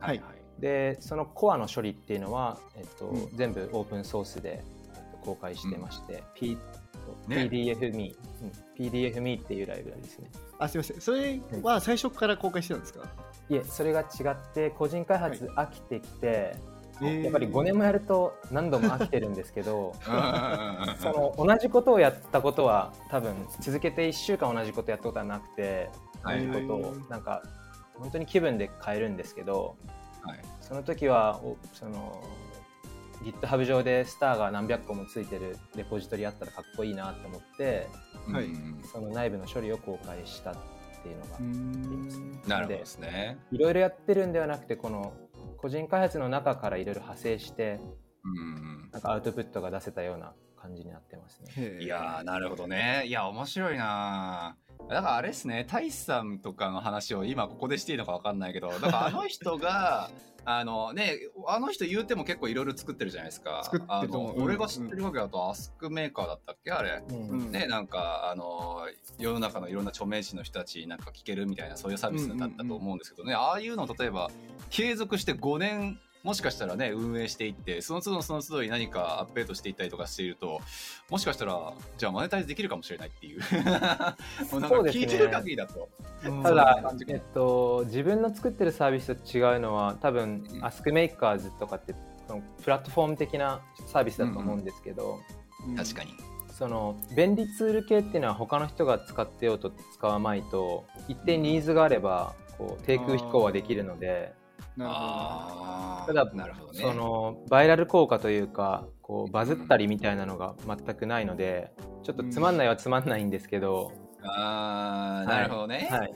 [0.00, 0.22] はい。
[0.58, 3.36] でそのコアの処理っていうのは、えっとうん。
[3.36, 4.62] 全部オープンソースで、
[4.94, 6.56] えっと公開してまして、P
[7.28, 7.48] ね。
[7.50, 10.30] PDFme、うん、PDFme っていうライブラリですね。
[10.58, 11.00] あすみません。
[11.00, 13.06] それは最初から公開してたんですか、
[13.50, 16.54] いえそれが違って個人開発飽きてきて、
[17.02, 17.22] えー。
[17.24, 19.94] やっぱり5年もやると何度も飽きてるんですけど
[21.00, 25.90] その同じことをやったことは多分続けて1週間同じことやったことはなくて
[26.22, 26.40] 同はい。
[26.42, 27.42] じことをなんか
[27.98, 29.76] 本当に気分で変えるんですけど
[30.22, 30.40] はい。
[30.60, 32.22] その時はおその
[33.24, 37.88] GitHub 上でスターが何百個もついてるレポジトリあったらかっこいいなと思って
[38.32, 38.44] はい。
[38.44, 40.54] うんその内部の処理を公開した
[41.00, 42.42] っていうのがうーん。
[42.46, 43.38] なるほどですね。
[43.50, 45.12] いろいろやってるんではなくてこの
[45.58, 47.80] 個人開発の中からいろいろ派生して
[48.24, 51.78] うんなんかアウトプットが出せたような感じになってますね。
[51.80, 53.04] いやーなるほどね。
[53.06, 54.70] いや面白いなー。
[54.88, 60.10] だからあれですね、大志さんとかの話を今ここでしていいのかわかんないけど、だからあの人が、
[60.44, 63.62] あのね、あの人言うても結構いろいろ作ってるじゃないですか。
[63.64, 66.70] 作ってる俺が知ってるわけだと、アスクメーカーだったっけ？
[66.70, 67.02] あれ。
[67.08, 67.28] うん。
[67.28, 67.52] うん。
[67.52, 68.86] ね、なんか、あの、
[69.18, 74.30] 世の中のいろんな著名人の人たちになんか聞けるみたいな、そういうサービスだったと思うんですけどね、ああいうの例えば、
[74.70, 80.60] 継続して5年、もしかしたらね、運営していって、その都度その都度に何かアップデートしていったりとかしていると、
[81.08, 83.40] もしかしたら、じゃあマネタイズできるかもしれないっていう。
[84.52, 85.88] もうなんかそうですね聞いてる限りだと。
[86.24, 91.94] うんそんなただえっと、自分の作ってるサービスと違うのは多分うん AskMakers とかって
[92.26, 95.20] そのプラットフォーム的なサービスだと思うんですけど、
[95.76, 96.14] 確かに。
[96.52, 104.34] その便利ツール系っていうのは他の人が使ってようと使わないと一定ニーズがあればこう低空飛行はできるので
[104.76, 106.80] なるほああ、ただなるほどね。
[106.80, 113.92] そのバイラル効果というかこうバズったりみたいなのが全くないのでちょっとつまんないはつまんないんですけど、
[114.22, 115.88] ああ、なるほどね。
[115.90, 116.12] はい、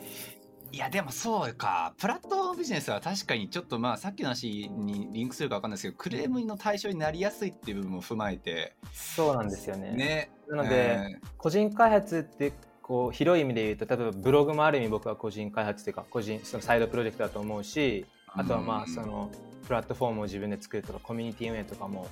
[0.72, 1.94] いやでもそうか。
[1.98, 8.76] プラットフォームビジネスは確かにちょっとまあさっきの話にリンクするか分かんないですけどクレームの対象になりやすいっていう部分も踏まえて。
[8.92, 9.92] そうなんですよね。
[9.92, 10.30] ね。
[10.48, 12.52] なので、個人開発って
[12.82, 18.04] こう広い意味で言うと例えばブログもある意味僕は個人開発というか個人そのサイドプロジェクトだと思うし
[18.36, 18.82] あとはまうん。
[18.82, 19.30] あその
[19.66, 22.06] プラットフォームを自分で作るとかコミュニティ運営とかも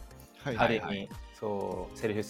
[0.57, 1.09] ある意味、
[1.39, 2.21] そうセルフ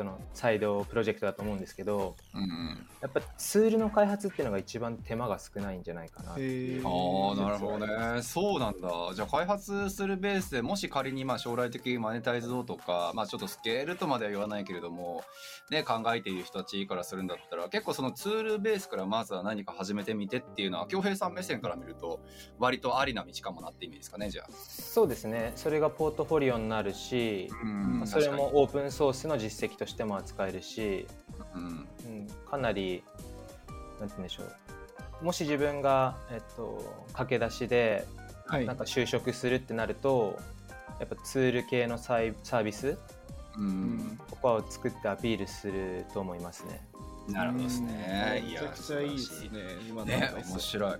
[0.00, 2.86] そのサイドプロジェクトだと思うんですけどうんうん。
[3.02, 6.32] やっぱツールの開発っていうのが一番手間が少ないんじゃないかな。
[6.32, 8.22] あなるほどね。
[8.22, 8.88] そうなんだ。
[9.14, 15.22] じゃあ開発するベースでもし仮にまあ将来的にマネタイズをとかまあちょっとスケールとまでは言わないけれども
[15.70, 22.20] ね考えている人たちからするんだったら結構そのツールベースからまずは何か始めてみてっていうのは恭平さん目線から見ると
[22.58, 24.52] 割とありな道かもなって意味ですかねじゃあ。
[24.52, 25.52] そうですね。
[25.56, 31.06] それがポートフォリオになるし、うんそれもオープンソースの実績としても扱えるし、
[31.54, 31.62] うん。
[31.62, 33.02] うん、かなり
[33.98, 34.44] なんて言うんでしょ
[35.22, 35.24] う。
[35.24, 38.06] もし自分が、えっと、駆け出しで
[38.46, 38.66] はい。
[38.66, 40.38] なんか就職するってなると
[40.98, 42.96] やっぱツール系のサイサービス
[43.58, 44.18] うん。
[44.30, 46.80] とかを作ってアピールすると思いますね。
[47.28, 48.44] なるほどですね。
[48.48, 49.48] いやめちゃくちゃいいですね。
[49.88, 50.94] 今のね面白い。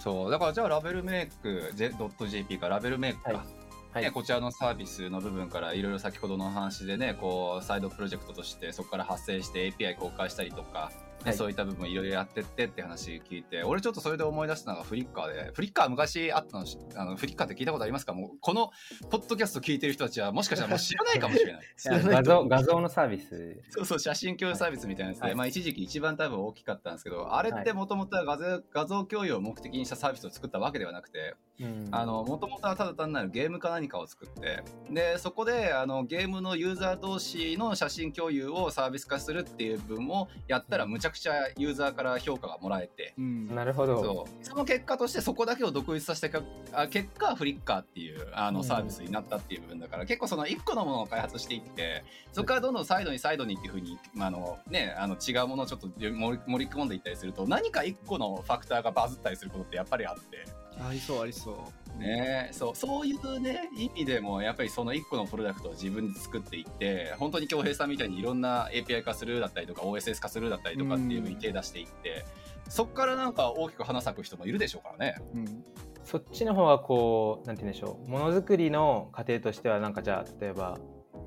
[0.00, 0.30] そう。
[0.30, 2.68] だからじゃあラベルメイク J.jp か。
[2.68, 3.61] ラベルメイクか、はい
[3.92, 4.04] はい。
[4.04, 11.34] ね、こちらのサービスの部分からいろいろ先ほどの話でねこうサイドプロジェクトとしてそこから発生して API 公開したりとか、ねはい。
[11.34, 18.12] そういった部分いろいろやってってって話聞いて俺ちょっとそれで思い出したのがフリッカーでフリッカー昔あったのしあのフリッカーって聞いたことありますか？
[18.12, 18.70] もうこの
[19.10, 21.62] ポッドキャスト聞いてる人たちはもしかしたらもう知らないかもしれない。
[21.84, 23.62] 画像画像のサービス。
[23.70, 25.34] そうそう、写真共有サービスみたいなやつで、はい。
[25.36, 31.51] まあ一時期一番多分大きかったんですけど、あれってもともとは画像画像共有を目的にしたサービスを作ったわけではなくて、うん
[31.90, 43.54] あの、もともとはただ単なるゲームか何かを作って、で、そこで、あの、ゲームのユーザー同士の写真共有をサービス化するっていう部分をやったら、むちゃくちゃユーザーから評価がもらえて、うん。
[43.54, 44.02] なるほど。
[44.02, 44.44] そう。
[44.44, 48.54] その結果としてそこだけを独立させたかあ結果フリッカーっていうあうん。
[48.54, 56.12] のサービスになったっていう部分だから、結構その1個のものを開発していってそこからどんどんサイドにサイドにっていうふうに、まああのね、あの違うものをちょっと盛り
[56.46, 60.61] 盛り込んでいったりすると何か1個のファクターがバズったりすることってやっぱりあって。
[60.80, 61.82] ありそうありそう。
[61.98, 72.24] ね、そうそういうね意味でもやっぱりその1個のプロダクトを自分で作っていって本当に恭平さんみたいにいろんな API 化するだったりとか OSS 化するだったりとかっていうふうに手出していって
[72.68, 75.16] そこからなんか大きく花咲く人もいるでしょうからね。
[75.34, 75.64] うん。
[76.04, 80.78] そっちの方はこうなんて言うんでしょうものづくりの過程としてはなんかじゃあ例えば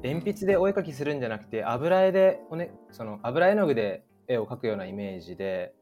[0.04, 5.74] 鉛筆でお絵描きするんじゃなくて油絵でお、ね、その油絵の具で絵を描くようなイメージで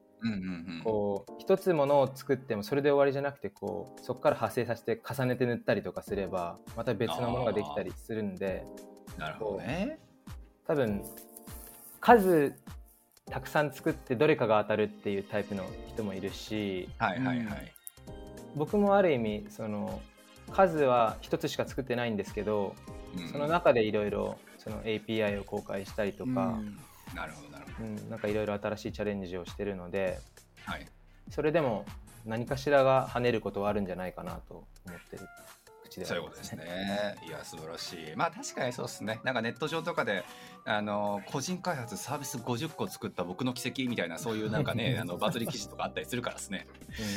[0.83, 8.65] こう一つものを作ってもそれで終わりじゃなくてこうそこから派生させて重ねて塗ったりとかすればまた別のものができたりするんで
[9.17, 9.99] なるほどね。
[10.65, 11.03] 多分
[11.99, 12.53] 数
[13.29, 17.73] たくさん作ってどれかが当たるっていうタイプの人もいるしはいはいはい。
[18.55, 20.01] 僕もある意味その
[20.51, 22.75] 数は一つしか作ってないんですけど
[23.17, 26.31] うんその中でいろいろその API を公開したりとか、う
[26.61, 26.77] ん
[27.15, 30.19] なるほどなるほうんなんかいろいろ新しいチャレンジをしてるので
[30.65, 30.71] ど。
[30.71, 30.87] はい。
[31.29, 31.85] それでも
[32.25, 35.27] 何かしらが跳ねることはあるんじゃないかなと思ってる
[35.83, 37.15] 口ではそういうことですね。
[37.27, 38.15] いや、素晴らしい。
[38.15, 39.19] まあ確かにそうですね。
[39.23, 40.23] なんかネット上とかで、
[40.65, 46.67] あの、個人開発サービス50個作った僕の奇跡みたいな、そういうなんかね、 あの、バズり記事とかあったりするからですね。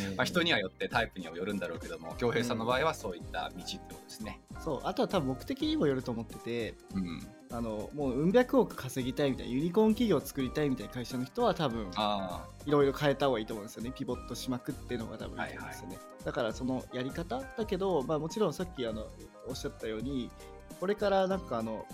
[0.09, 4.41] うんまあ人にはよってタイプにはよるんだろうけども、恭平さんの場合はそういった道ってことですね。
[4.61, 7.29] そうあとは多分目的にもよると思っててうん。
[7.53, 19.07] あのもううん百億稼ぎたいみたいなユニコーン企業を作りたいみたいな会社の人は多分あいろいろ変えた方がいいと思うんですよねピボットしまくっていうのが多分いいと思うんですよね、だからそのやり方だけど、まあ、もちろんさっきあの
[19.49, 20.29] おっしゃったように
[20.81, 21.87] これからなんかあの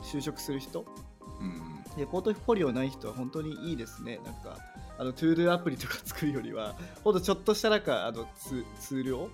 [0.00, 0.84] 就職する人？
[0.88, 1.24] あ。
[1.40, 1.82] うん。
[1.96, 4.56] でポートフォリオない人は本当にいいですねなんか
[4.98, 6.74] あのトゥードゥアプリとか作るよりは
[7.04, 9.28] ほんとちょっとしたなんかあのツツールを？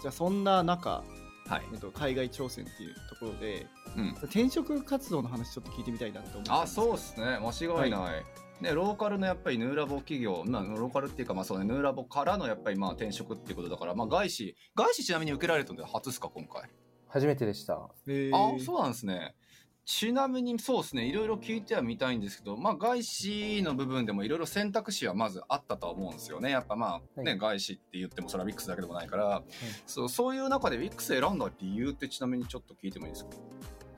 [0.00, 1.04] じゃあそんな中、
[1.48, 8.24] はいえっと、海外挑戦っていうところでうん転職活動の話ちょっと聞いてみたいなと思ってあそうですね間違いない、
[8.62, 16.70] ね、ローカルのやっぱりヌーラボ企業、まあ、ローカルっていうか、まあそうね、ヌーラボからのやっぱりまあ転職っていうことだから、まあ、外資、外資ちなみに受けられたので初ですか、今回？
[17.08, 17.90] 初めてでした。
[18.06, 19.34] へーあそうなんですね。
[19.84, 26.50] ちなみにそうですね、いろいろ聞いてはみたいんですけど、まあ、外資の部分でもいろいろ選択肢はまずあったとは思うんですよね。
[26.50, 27.38] やっぱまあ、ね、はい。
[27.38, 29.42] 外資って言ってもそれは WIX だけでもないから、
[29.86, 33.30] そうそういう中で WIX 選んだ理由ってちなみにちょっと聞いてもいいですか？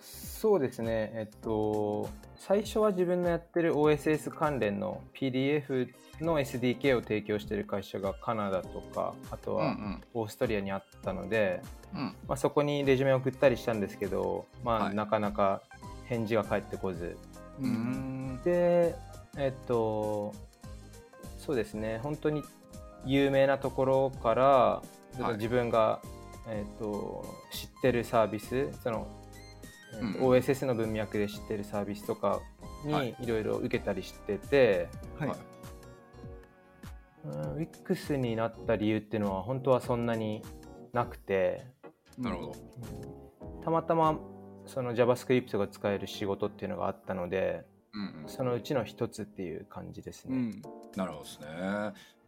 [0.01, 5.89] そうですね、えっと、最初は自分のやってる OSS 関連の PDF
[6.21, 11.63] の SDK を提供している会社がカナダとか、あとはうんオーストリアにあったので、
[11.95, 12.01] うん。
[12.01, 12.17] うん。
[12.29, 14.95] まあ、そこにレジュメを送ったりしたんですけど、まあ、はい。
[14.95, 15.63] なかなか
[16.07, 17.17] 返事が返ってこず、
[17.61, 18.41] うーん。
[18.45, 18.95] で、
[19.37, 20.33] えっと、
[21.39, 22.43] そうですね、本当に
[23.05, 24.83] 有名なところから、
[25.35, 26.01] 自分が、
[26.49, 29.07] えっと、知ってるサービス、その、
[29.93, 32.41] えっとうん OSS の文脈で知ってるサービスとか
[32.91, 33.15] はい。
[33.21, 34.89] にいろいろ受けたりしてて、
[35.19, 35.29] はい。
[35.29, 35.55] はいうん
[37.57, 40.43] WIX になった理由っていうのは本当はそんなに
[40.93, 41.65] なくて、
[42.19, 42.53] なるほど。
[43.65, 44.19] たまたま
[44.67, 48.29] その JavaScript が使える仕事っていうのがあったので、うんうん。
[48.29, 50.37] そのうちの一つっていう感じですね。
[50.37, 50.63] うん。
[50.97, 51.47] なるほどですね。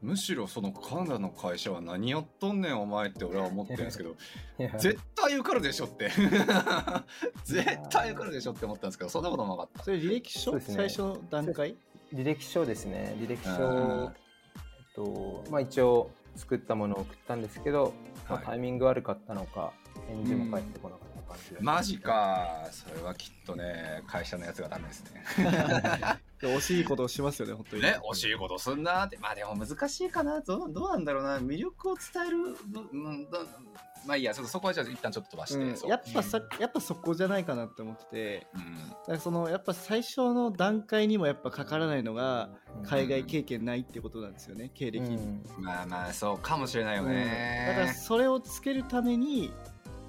[0.03, 4.15] むしろそのカナダの会社は何やっとんねんお前って俺は思ってるんですけど
[4.79, 6.11] 絶対受かるでしょって。
[7.45, 9.85] 絶対受かるでしょって思ったんですけどそんなことなかった。
[9.85, 10.61] それ履歴書、ね。
[10.61, 11.77] 最初の段階？
[12.13, 13.17] 履歴書ですね。
[13.19, 14.09] 履歴書え
[14.93, 17.95] っとまあ、一応作ったものを送ったんですけど、
[18.29, 18.45] まあはい。
[18.47, 19.73] タイミング悪かったのか
[20.09, 21.06] 返事も返ってこなか
[21.61, 22.69] マジか。
[22.71, 25.25] それはきっとね会社のやつがダメですね。
[26.43, 27.83] 惜しいことをしますよね、本当に。
[27.83, 29.17] ね惜しいことすんなって。
[29.19, 30.41] まあでも難しいかな。
[30.41, 31.39] どうどうなんだろうな。
[31.39, 33.39] 魅力を伝えるぶうんど
[34.07, 34.35] まあいいや。
[34.35, 35.89] そこはじゃあ一旦ちょっと飛ばして、うん。
[35.89, 38.47] やっぱさやっぱそこじゃないかなって思ってて。
[38.55, 38.89] うん。
[38.89, 44.71] だからそのやっぱ最初の段階にもやっぱかからないのがうん海外経験ないってことなんですよね。
[44.75, 45.01] 経歴。
[45.01, 47.09] に、うんまあまあそうかもしれないようん。
[47.09, 49.53] だからね、それをつけるために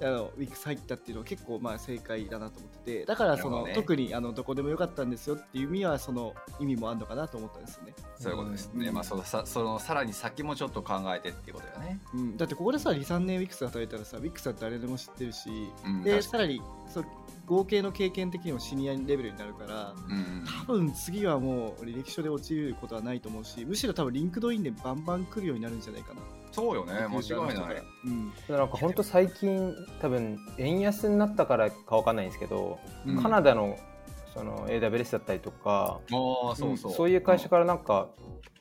[0.00, 3.72] あのウィックス入ったっていうのは結構まあ正解だなと思っててだからその、ね。
[3.74, 8.94] 特にあのどこでもよかったんですよっていう意味はその意味もあるのかなと思ったんですよね、そういうことですね、うん。
[8.94, 15.50] まあそのさそのさらに先もちょっと考えてっていうことだよね、うん、だってここでさ23年ウィックス働いたらさウィックスは誰でも知ってるし、
[15.84, 17.06] うん、でさらにそう
[17.46, 20.44] 合計の経験的にもシニアレベルになるからにうん。
[20.66, 26.20] 多分次はもう履歴書で落ちることはないと思うしむしろ多分 LinkedIn でバンバン来るようになるんじゃないかな。
[26.52, 26.92] そうよね。
[27.08, 27.82] 間違いない。
[28.04, 28.32] うん。
[28.48, 33.22] なんか本当最近多分円安になったからかわかんないんですけど、うん。
[33.22, 33.78] カナダの
[34.34, 38.08] その AWS だったりとか、ああそうそう、そういう会社からなんか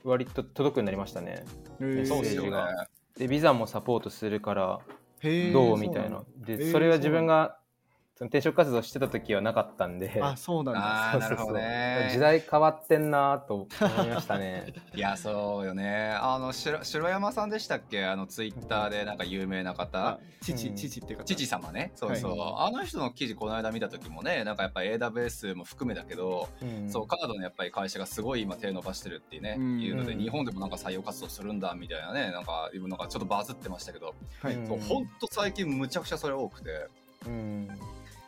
[0.04, 1.46] 割と届くようになりましたね。
[1.80, 2.88] うですよねメッセージが。
[3.18, 4.80] でビザもサポートするから
[5.54, 6.20] どうみたいな。
[6.20, 6.46] そ。
[6.46, 7.58] で、それは自分が
[8.17, 11.12] その転職活動してた時はなかったんで、あそうなんだ。
[11.12, 12.10] あーなるほどね。
[12.12, 14.73] 時代変わってんなと思いましたね。
[14.95, 16.17] いやそうよね。
[16.19, 18.06] あの白白山さんでしたっけ？
[18.06, 20.75] あのツイッターでなんか有名なあ方父うん。
[20.75, 21.91] 父っていうか父様ね。
[21.93, 26.89] そうそう、あの人の記事この間見た時もねなんかやっぱ AWS も含めだけど、うん。
[26.89, 29.80] そうカナダのやっぱり会社がすごい今手伸ばしてるっていうね、うん。
[29.80, 30.19] いうのでうん。
[30.19, 34.56] 日本でもなんか採用活動するんだみたいなねなんかいうのがちょっとバズってましたけど、はい。
[34.56, 34.67] うん。
[34.67, 36.88] そうほんと最近むちゃくちゃそれ多くて。
[37.27, 37.67] うん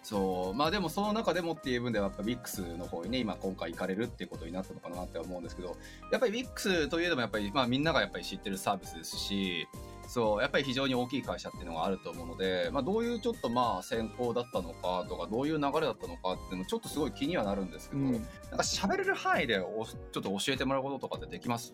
[0.10, 0.58] そう。
[0.58, 5.78] まあでもその中でもっていう分ではやっぱ WIX の方にね今今回行かれるっていうことになったのかなって思うんですけど
[6.12, 9.68] やっぱり WIX といえどもやっぱりまあみんながやっぱり知ってるサービスですし
[10.08, 18.12] そうやっぱり非常に大きい会社っていうのがあると思うので、まあ、どういうちょっとまあ選考だったのかとかどういう流れだったのかっていうのちょっとすごい気にはなるんですけど、うん。
[18.14, 21.72] なんか喋れる範囲でおちょっと教えてもらうこととかってできます？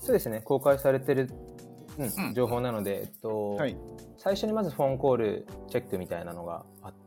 [0.00, 1.28] そうですね、公開されてる、
[1.98, 2.34] うんうん。
[2.34, 3.76] 情報なので、えっとはい。
[4.16, 7.03] 最初にまずフォンコールチェックみたいなのがあって、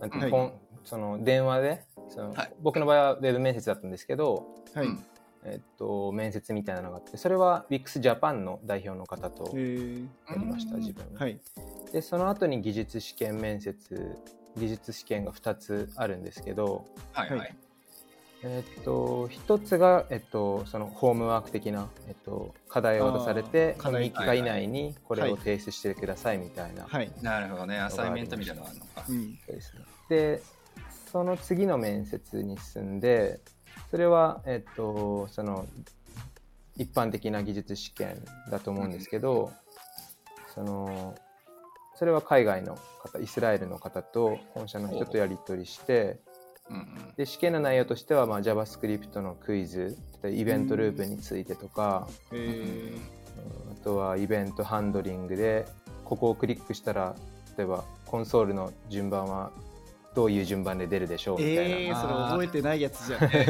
[0.00, 0.30] なんかはい。
[0.30, 0.52] フォン
[0.84, 2.52] その電話でその、はい。
[2.60, 4.86] 僕の場合はウェブ面接だったんですけど、はい。
[4.86, 5.06] うん。
[5.44, 11.20] えっと、面接みたいなのがあってそれは WIX Japan の代表の方とやりました、うん自分は。
[11.20, 11.40] はい。
[11.92, 14.16] でその後に技術試験面接
[14.56, 17.44] 技術試験が2つあるんですけど、はいはい、は
[18.44, 27.12] えっと、1つが、えっと、そのホームワーク的な、えっと、課題を出されてあー課題3日以内にこれを提出してくださいみたいな、はい。
[27.22, 27.78] なるほどね。
[27.78, 28.70] アサイメントみたいなのが。
[28.70, 29.38] あるのか、うん。
[29.46, 29.82] そうですね。
[30.08, 30.42] で
[31.12, 33.38] その次の面接に進んで
[33.90, 35.66] それは、えっと、その
[36.76, 39.52] 一般的な技術試験だと思うんですけど、
[40.54, 41.14] その
[41.94, 46.31] それは海外の方イスラエルの方と本社の人とやり取りしてうんうん
[47.16, 52.92] で試験の内容としては、まあ、JavaScript のクイズイベントループについてとか、えー。
[52.94, 53.22] うん
[53.70, 55.66] あとはイベントハンドリングで
[56.04, 57.16] ここをクリックしたら
[57.56, 59.50] 例えばコンソールの順番は
[60.14, 63.20] どういう順番で出るでしょうみたいな、えー、それ覚えてないやつじゃん。
[63.24, 63.46] 間違い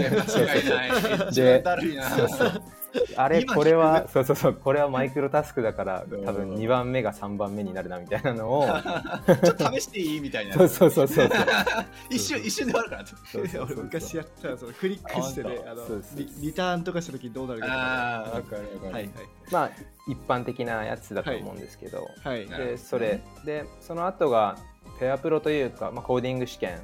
[0.69, 1.29] ない。
[1.31, 2.11] 一番だるいな。
[2.11, 2.63] そうそう。
[3.17, 4.55] あれ今これはそうそうそう。
[4.55, 6.25] これはマイクロタスクだからうん。
[6.25, 8.67] 多分2番目が3番目になるなみたいなのを。
[9.45, 10.55] ちょっと試していいみたいな。
[10.55, 11.31] そうそうそうそう
[12.11, 13.07] 一瞬、一瞬で終わるから。
[13.07, 15.85] そうそう俺昔やったらそのクリックしてねああの
[16.15, 18.93] リリターンとかした時どうなるかああ、わかるわかる。
[18.93, 19.11] はい
[19.51, 19.71] まあ
[20.09, 22.47] 一般的なやつだと思うんですけど、はい。
[22.47, 23.21] でそれ。
[23.45, 24.57] でその後が
[25.03, 26.79] ペアプロというか、まあ、コーディング試験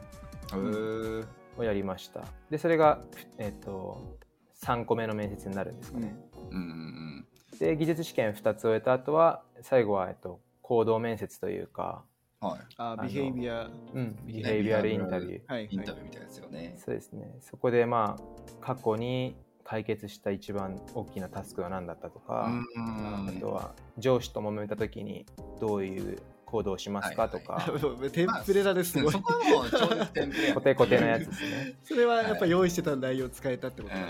[0.53, 1.27] うー。
[1.57, 2.25] をやりました。
[2.51, 3.01] でそれが、
[3.39, 4.19] えっと
[4.61, 6.16] 3個目の面接になるんですかね、
[6.51, 7.27] うんうん
[7.61, 12.03] で技術試験2つ終えた後は最後は、えっと、行動面接というか、
[12.43, 12.49] うん。
[12.49, 12.59] はい。
[12.59, 15.69] のあビヘイビアうん、ビヘイビアルインタビューはいはい。
[15.71, 16.75] インタビューみたいなやつよね。
[16.77, 17.37] そうですね。
[17.41, 23.29] そこでまあ過去に解決した一番大きなタスクは何だったとか、うん。
[23.29, 25.25] あとは上司と揉めた時に
[25.61, 26.19] どういう
[26.51, 27.28] 行動をしますか？
[27.28, 27.62] とか、
[28.12, 29.12] テンプレだねすごい。
[29.12, 31.74] そこはもう超絶テンプレやコテコテのやつですね。
[31.84, 34.01] それはやっぱ用意してた内容使えたってことだ。
[34.01, 34.07] ね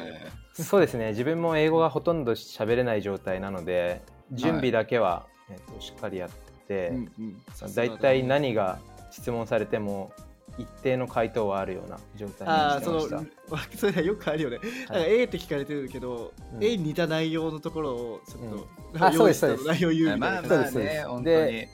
[0.59, 6.31] えそうですね自分も英語がほとんど喋れない状態なので準備だけは、えっとしっかりやっ
[6.67, 7.75] て、うんうん。
[7.75, 8.79] だいたい何が
[9.11, 10.13] 質問されても
[10.59, 13.15] 一定の回答はあるような状態にああそのして
[13.49, 13.79] ました。
[13.79, 14.59] それはよくあるよね、
[14.89, 16.65] なんか A って聞かれてるけど、うん。
[16.65, 19.03] A に似た内容のところをちょっと、うん。
[19.03, 19.81] あ用意したそうですそうです。
[19.81, 21.69] 内容を言うえみたいな、まあまあそうで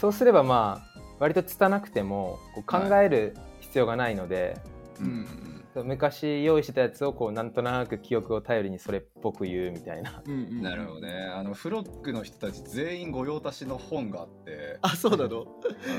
[0.00, 4.58] そうすればまあ割と拙くてもこう考える必要がないので、
[5.00, 10.22] うんうん昔用意してたやつをこうなんとなく記憶を頼りにそれっぽく言うみたいな。
[10.24, 10.62] うんうんうん。
[10.64, 11.12] なるほどね。
[11.34, 15.42] あのフロックの人たち全員御用達の本があって、あそうなの？
[15.42, 15.48] うん。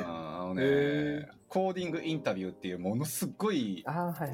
[0.04, 4.32] あのねへ、コーディングインタビューっていうものすごいあはいはい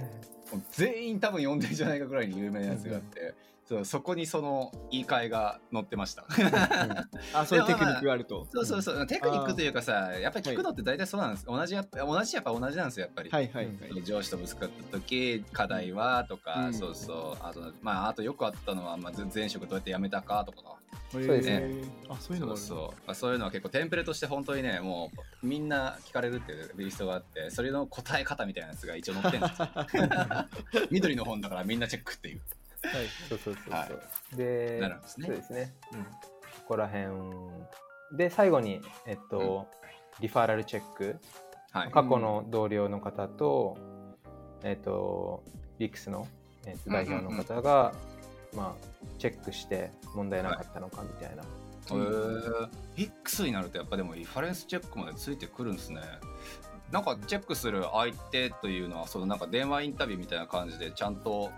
[0.72, 3.34] 全員多分読んでるんじゃないかぐらいに有名なやつがあって、
[3.66, 6.26] そうそこにその言い換えが載ってました。
[7.34, 11.46] あそういうテクニックがあると、そうそうそう、テクニックというかさ、やっぱり聞くのって大体そうなんです。
[11.46, 13.30] 同じやっぱ同じやっぱ同じなんですよ、やっぱり。
[13.30, 14.04] はいはいはい、うん。
[14.04, 16.74] 上司とぶつかった時課題はとか、うん。
[16.74, 17.46] そうそう。
[17.46, 20.76] あとまああとよくあったのは、まあ、ぜ前職どうやって辞めたかとか。
[21.10, 21.70] そうですね。
[22.10, 25.12] あそういうのもそうあるそう、まあ、そういうのは結構テンプレとして本当にねも
[25.44, 30.88] うみんな聞かれるっていうリストがあってそれの答え方みたいなやつが一応載ってるんですよ。
[30.92, 32.42] 緑の本だからみんなチェックっていう
[32.84, 33.08] はい。
[33.30, 33.88] そうそうそうそう、は
[34.36, 35.26] でなるほどですね。
[35.28, 36.10] そうですね、うん、こ
[36.68, 37.08] こら辺。
[38.18, 39.68] で最後にえっと、
[40.20, 41.18] リファラルチェック。
[41.72, 41.92] はい。
[41.92, 43.78] 過去の同僚の方と、
[44.64, 45.44] えっと、
[45.80, 46.28] ビックスの、
[46.66, 47.94] えっと、代表の方が、
[48.56, 48.86] まあ、
[49.18, 51.44] チェックして問題なかったのかみたいな。
[51.90, 56.02] えー、X になるとやっぱでもリファレンスチェックまでついてくるんですね。
[56.92, 61.52] なんかチェックする相手というのはそのなんか電話インタビューみたいな感じでちゃんと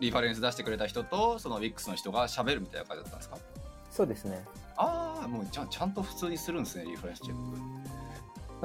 [0.00, 3.38] リファレンス出してくれた人とその WIX の人が喋るみたいな感じだったんですか？
[3.90, 4.44] そうですね。
[4.76, 7.75] ああもうちゃんちゃんと普通にするんですねリファレンスチェック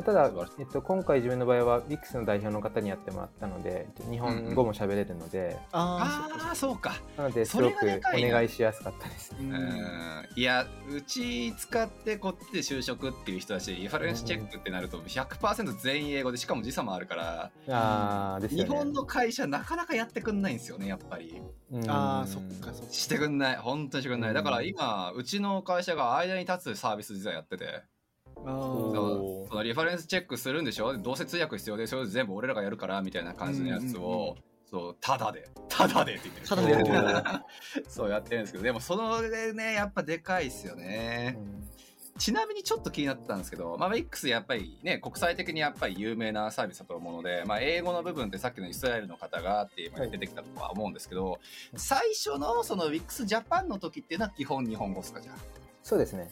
[0.01, 7.75] まあ、ただえっと、今回自分の場合は WIX の代表の方にやってもらったので日本語も喋れるので、あああそうかなのですごく
[8.15, 9.31] お願いしやすかったです。
[9.33, 9.37] ね。
[9.41, 9.53] ーうん。
[9.53, 10.01] うん
[10.35, 18.63] いやうち使ってこっちで就職っていう人だしリファレンスチェックってなると100%全員英語でしかも時差もあるからああですよね。
[18.63, 21.41] 日本の会社なかなかやってくんないんですよねやっぱり。
[21.71, 21.89] うん。
[21.89, 22.93] あーそっかそっか。
[22.93, 23.55] してくんない。
[23.57, 24.33] 本当にしてくんない。
[24.33, 27.83] だから今うちの会社が間に立つサービス実はやってて
[28.45, 29.49] あーおー。
[29.49, 30.97] そのリファレンスチェックするんでしょ？
[30.97, 34.35] どうせ通訳必要でそれ全部俺らがやるからみたいな感じのやつうんうんうんを
[34.69, 35.47] そうただで。
[35.67, 36.47] ただでって言ってる。
[36.47, 36.97] ただでやってる。
[36.97, 37.41] お ー
[37.89, 41.37] そうやってるんですけどでもそのねやっぱでかいっすよね、
[42.17, 51.39] ちなみにちょっと気になってたんですけど、まあ、Wix やっぱりね、国際的にやっぱり有名なサービスだと思うので、まあ、英語の部分ってさっきのイスラエルの方がっていうのが出てきたとは思うんですけど、
[51.75, 55.35] 最初のその Wix ジャパンの時っていうのは基本日本語ですか、じゃあ？
[55.83, 56.29] そうですね。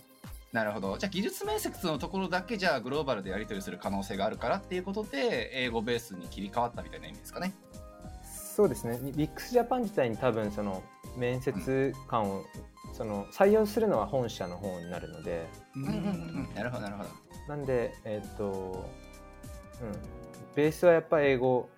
[0.52, 0.97] なるほど。
[0.97, 7.54] じゃあ技術面接のところだけじゃあグローバルでやり取りする可能性があるからっていうことで、英語ベースに切り替わったみたいな意味ですかね。
[8.24, 9.00] そうですね。
[9.02, 10.84] WIX ジャパン自体に多分その
[11.18, 12.43] 面接官を
[12.93, 17.10] その採用するのは本社の方になるので、うんなるほど、なるほど。
[17.47, 18.89] なんで、えっ、と、
[19.82, 19.91] うん、
[20.56, 21.70] ベースはやっぱ英語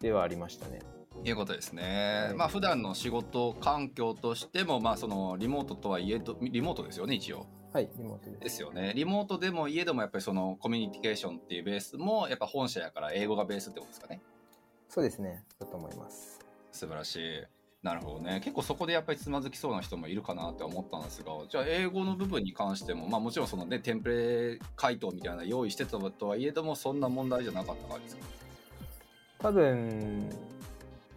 [0.00, 0.80] ではありましたね。
[1.24, 2.26] いうことですね。
[2.28, 7.46] はいまあ普段の仕事環境としても、まあそのリモートとはいえど、リモートですよね、一応。
[7.72, 8.36] はい、リモートで。
[8.38, 8.92] ですすよね。
[8.94, 14.20] リモートでも家でもやっぱりそのコミュニケーションっていうベースもやっぱ本社やから英語がベースってことですかね。
[14.88, 15.44] そうですね。
[15.58, 16.40] だと思います。
[16.72, 17.44] 素晴らしい。
[17.82, 18.40] なるほどね。
[18.42, 28.22] 結構そこでやっぱりつまずきそうな人もいるかなって思ったんですが、じゃあ英語の部分に関しても、まあもちろんそのね、テンプレ回答みたいなの用意してたとはいえども、そんな問題じゃなかった感じですか？
[29.38, 30.30] 多分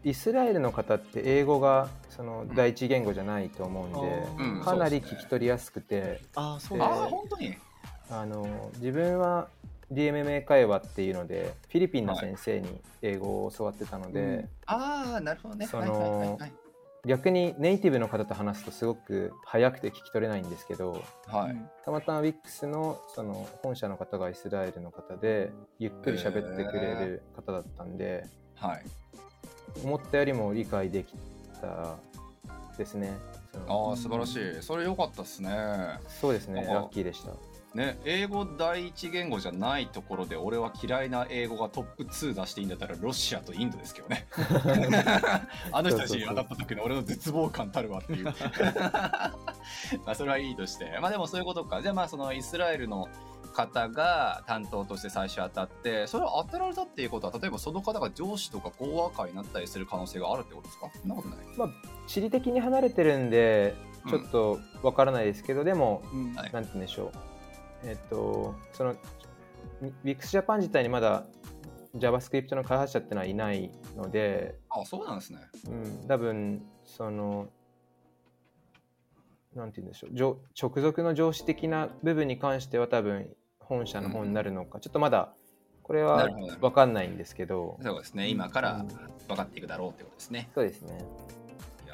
[0.03, 1.89] イスラエルの方って英語が
[2.19, 4.61] その第一言語じゃないと思うんで、うん。
[4.61, 6.81] かなり聞き取りやすくて、ああ、そう。
[6.81, 7.07] あ。
[7.09, 7.55] 本当に？
[8.11, 9.47] あの自分は
[9.89, 14.49] DMMA 会話っていうのでフィリピンの先生に英語を教わってたので、うん。
[14.65, 15.65] ああなるほどね。
[15.65, 16.51] そのはいはいはいはい。
[17.05, 28.83] 逆にネイティブの方と話すとすごく早くて聞き取れないんですけどはい、うんたまたま WIX のその本社の方がイスラエルの方でゆっくり喋ってくれる方だったんで、はい。
[29.85, 31.13] 思ったよりも理解でき
[31.61, 31.95] た
[32.79, 33.19] ですね。
[33.67, 34.61] ああ素晴らしい。
[34.61, 35.51] それ良かったですね。
[36.21, 37.33] そうですね、あラッキーでした。
[37.75, 44.27] ね英語第一言語じゃないところで俺は嫌いな英語がトップ2出していいんだったらロシアとインドですけどね。
[45.71, 46.55] あの人たちに当たった。
[46.55, 48.23] 時の俺の絶望感たるわっていう。
[48.25, 48.33] ま
[50.07, 50.97] あそれはいいとして。
[51.01, 51.81] まあでもそういうことか。
[51.81, 53.07] じゃあまあそのイスラエルの
[53.53, 60.89] 方が担当として最初当たってそれを当てられたっていうことは例えばその方が上司とか講和会になったりする可能性があるってことですか？
[60.99, 61.37] そんなことない。
[61.57, 61.69] まあ、
[62.07, 63.75] 地理的に離れてるんで、
[64.07, 66.33] ちょっとわからないですけど、でも、うん。
[66.33, 66.51] はい。
[66.51, 67.11] なんて言うんでしょう。
[67.83, 68.95] えっと、その、
[70.03, 71.25] WIX Japan 自体にまだ
[71.95, 75.39] JavaScript の開発者っていうのはいないので、あそうなんですね。
[75.67, 75.71] う
[76.03, 77.47] ん、多分、その、
[79.55, 83.29] なんて言うんでしょう、上直属の上司的な部分に関しては多分、
[83.69, 85.31] 本社の方になるのか、ちょっとまだ、
[85.83, 86.57] これはなるほど。
[86.59, 88.27] わかんないんですけど、そうですね。
[88.27, 88.85] 今から
[89.27, 90.49] 分かっていくだろうってことですね。
[90.55, 90.97] そうですね。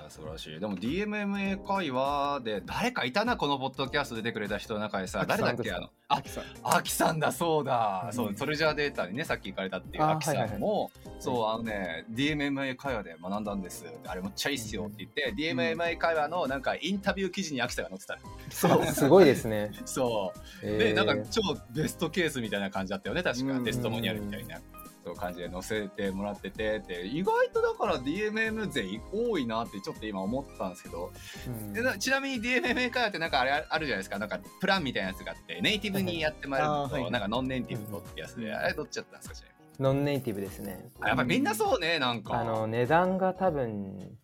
[0.09, 0.59] 素晴らしい。
[0.59, 5.89] でも DMMA 会話で誰かいたなこのポッドキャスト出てくれた人の中でさ誰だっけあの？
[6.07, 6.43] あアキさん。
[6.63, 8.13] アキさんだそうだ、うん。
[8.13, 18.17] そうソルジャーデータにねさっき行かれたっていうあアキさんも、はいそうあのね DMMA 会話で学んだんですあれめっちゃいいっすよって言って、DMMA 会話のなんかインタビュー記事にアキさんが載ってた
[18.49, 19.71] そうすごいですね。
[19.85, 20.39] そう。
[20.61, 20.77] えー。
[20.77, 21.41] でなんか超
[21.71, 24.59] ベストケースみたいな感じだったよね確か、うんテストモニアルみたいな。
[25.05, 31.11] そう感じで載せてもらっててって意外とだから DMM 勢多いなってちょっと今思ったんですけど
[31.47, 31.73] うん。
[31.73, 34.17] でなちなみに DMMA 会話ってなんかあれああるじゃないですか。
[34.17, 37.11] なんかプランみたいなやつがあってネイティブにやってもらうのと、はいはい。
[37.11, 39.55] なんかノンネイティブとってやつで、うんあれどっちだったんですかちなみに？
[39.79, 40.89] ノンネイティブですね。
[41.01, 42.39] あやっぱりみんなそうねなんか。
[42.39, 44.17] あの値段が多分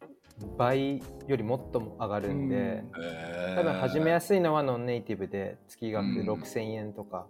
[0.58, 3.56] 倍よりもっとも上がるんで、へー。
[3.56, 6.30] 多分始めやすいのはノンネイティブで月額うん。
[6.30, 7.28] 6000円とか。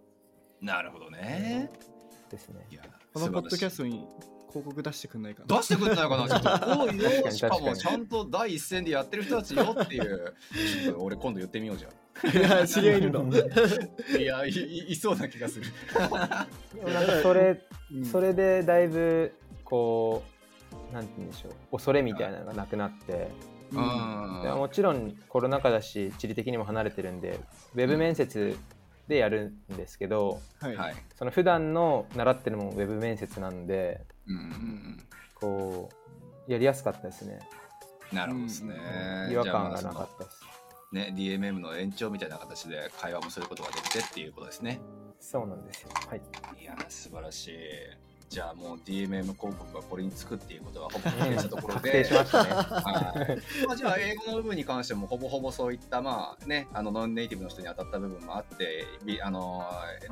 [0.61, 1.69] なるほどね。
[2.29, 2.65] ですね。
[2.71, 2.83] いや
[3.13, 4.07] このポッドキャスストに
[4.49, 5.57] 広告出してくんないかな？
[5.57, 6.27] 出してくれたのかな？
[6.27, 10.33] ちょっと 多いよ確かにしかもちゃんと第一線でやってる人たちよっていう。
[10.83, 11.89] ちょっと俺今度言ってみようじゃ
[12.29, 13.23] いや知り合いいるの。
[13.23, 15.65] んいやいいいそうな気がする。
[15.95, 17.61] でもなんかそれ
[17.93, 19.33] うんそれでだいぶ
[19.63, 20.23] こ
[20.91, 23.29] うなんて言うんでしょう恐れみたいなのがなくなって、
[23.71, 23.81] ううん
[24.57, 27.39] もちろんコロナ禍だし地理的にも離れてるんで
[27.73, 28.57] ウェブ面接
[29.07, 30.75] でやるんですけど、はい。
[30.75, 30.95] はい。
[31.15, 34.97] その普段の習ってるのもウェブ面接なんでうん
[35.35, 35.89] こ
[36.47, 37.39] うやりやすかったですね。
[38.11, 38.75] なるほどですね。
[39.31, 40.41] 違和感がなかったです。
[40.91, 44.81] ね、DMM の延長みたいな形で会話もすることができてっていうことですね。
[45.21, 45.89] そうなんですよ。
[46.09, 46.21] はい。
[46.61, 47.51] いやー、素晴らしい。
[48.31, 52.09] じゃあもう DMM 広告がこれにつくっていうことはほぼ確定したところで。
[52.13, 59.65] ましたねはいまあ、じゃあ英語の部分に関してもほぼほぼそういったまあねあのノンネイティブの人に当たった部分もあってびあの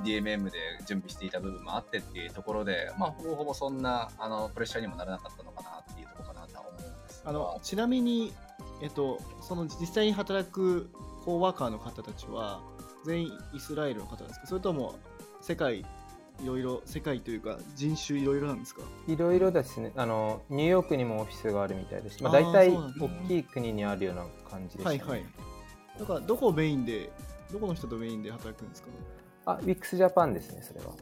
[0.04, 0.52] DMM で
[0.86, 8.34] 準備していた部分もあってっていうところでまあほぼほぼそんなあのプレッシャーにもならなかったのかなっていうところかなとは思うんですがあのちなみに、
[8.84, 10.90] えっと、その実際に働く
[11.24, 12.60] コーワーカーの方たちは
[13.06, 14.48] 全員イスラエルの方ですか？
[14.48, 14.96] それとも
[15.42, 15.86] 世界
[16.44, 18.82] いろいろ世界というか人種いろいろなんですか？
[19.08, 19.92] いろいろですね。
[19.96, 25.26] あのニューヨークにもオフィスがあるみたいです、まあ、大体大きい国にあるような感じでした、ね、はいはい。
[26.00, 27.12] だからどこをメインで
[27.52, 28.88] どこの人とメインで働くんですか？
[28.90, 28.94] ね
[29.46, 30.94] あ WIX ジャパンですねそれは。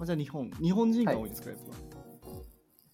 [0.00, 0.50] あじゃあ日本。
[0.60, 1.58] 日本人が多いですか、やっ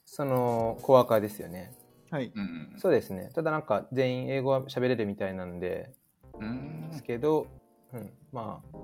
[0.05, 1.73] そのコワーカーですよね。
[2.11, 2.33] ぱはい。
[2.35, 2.75] うん。
[2.77, 3.31] そうですね。
[3.35, 5.95] ただなんか全員英語は喋れるみたいなんで。
[6.41, 6.91] うん。
[6.91, 7.47] ですけど、
[7.93, 8.79] うん、まあ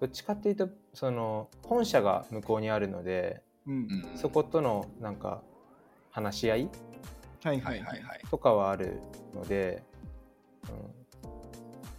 [0.00, 5.42] どっちかっていうとその本社が向こうにあるのでうん、うんそことのなんか
[6.10, 6.68] 話し合い
[7.44, 8.20] はいははいいはいいははい。
[8.30, 9.00] とかはある
[9.34, 9.82] ので、
[11.22, 11.30] うん、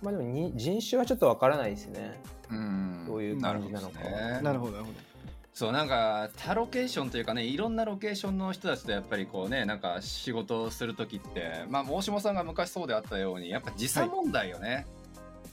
[0.02, 2.20] まあでもに人種はちょっとわからないですね。
[2.52, 3.06] うん。
[3.08, 4.10] どういう感じなのかは。
[4.10, 4.42] るほどね。
[4.42, 5.00] なるほどなるほど。
[5.54, 14.86] そうなんか他ロケーションというかねいろんなロケーションの人たちとやっぱりこうねなんか仕事をする時ってまあ大下さんが昔そうであったようにやっぱ時差問題よね、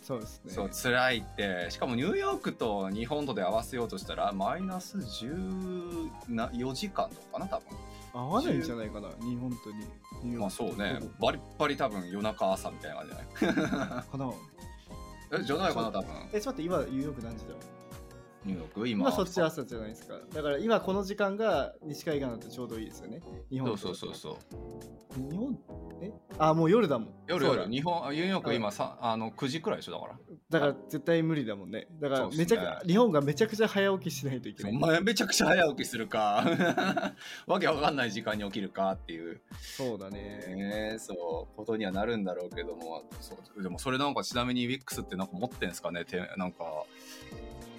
[0.06, 0.52] そうですね。
[0.52, 1.66] そう辛いって。
[1.70, 7.66] しかもニューヨークと日本とで合わせようとしたらマイナス14時間とかかな多分。
[8.14, 9.78] 合わないんじゃないかな日本とに。
[9.78, 11.00] ニューヨークまあそうね。
[11.20, 14.10] バリッバリ多分夜中朝みたいな感じじゃない？
[14.12, 14.32] かな。
[15.40, 16.06] えじゃないかな多分。
[16.32, 17.54] えちょっと待って今ニューヨーク何時だ？
[18.44, 19.00] ニューヨーク今。
[19.08, 20.14] 今そっち朝じゃないですか。
[20.32, 23.20] だから今この時間が西海岸だとちょうどいいですよね。
[23.50, 24.38] 日本そうそうそうそ
[25.18, 25.30] う。
[25.30, 25.58] 日本
[26.02, 26.12] え？
[26.38, 27.08] あ、もう夜だもん。
[27.26, 27.68] 夜夜。
[27.68, 30.18] 日本ニューヨーク今さあの9時くらいでしょだから。
[30.48, 31.86] だから絶対無理だもんね。
[32.00, 34.72] だからめちゃくちゃ、日本がめちゃくちゃ早起きしないといけない。
[34.72, 36.44] お前めちゃくちゃ早起きするか。
[37.46, 39.40] わけわかんない時間に起きるかっていう。
[39.60, 40.44] そうだね。
[40.48, 43.02] ねそうことにはなるんだろうけども。
[43.20, 46.04] そうでもそれなんかちなみに WIX ってなんか持ってんですかね？
[46.04, 46.84] てなんか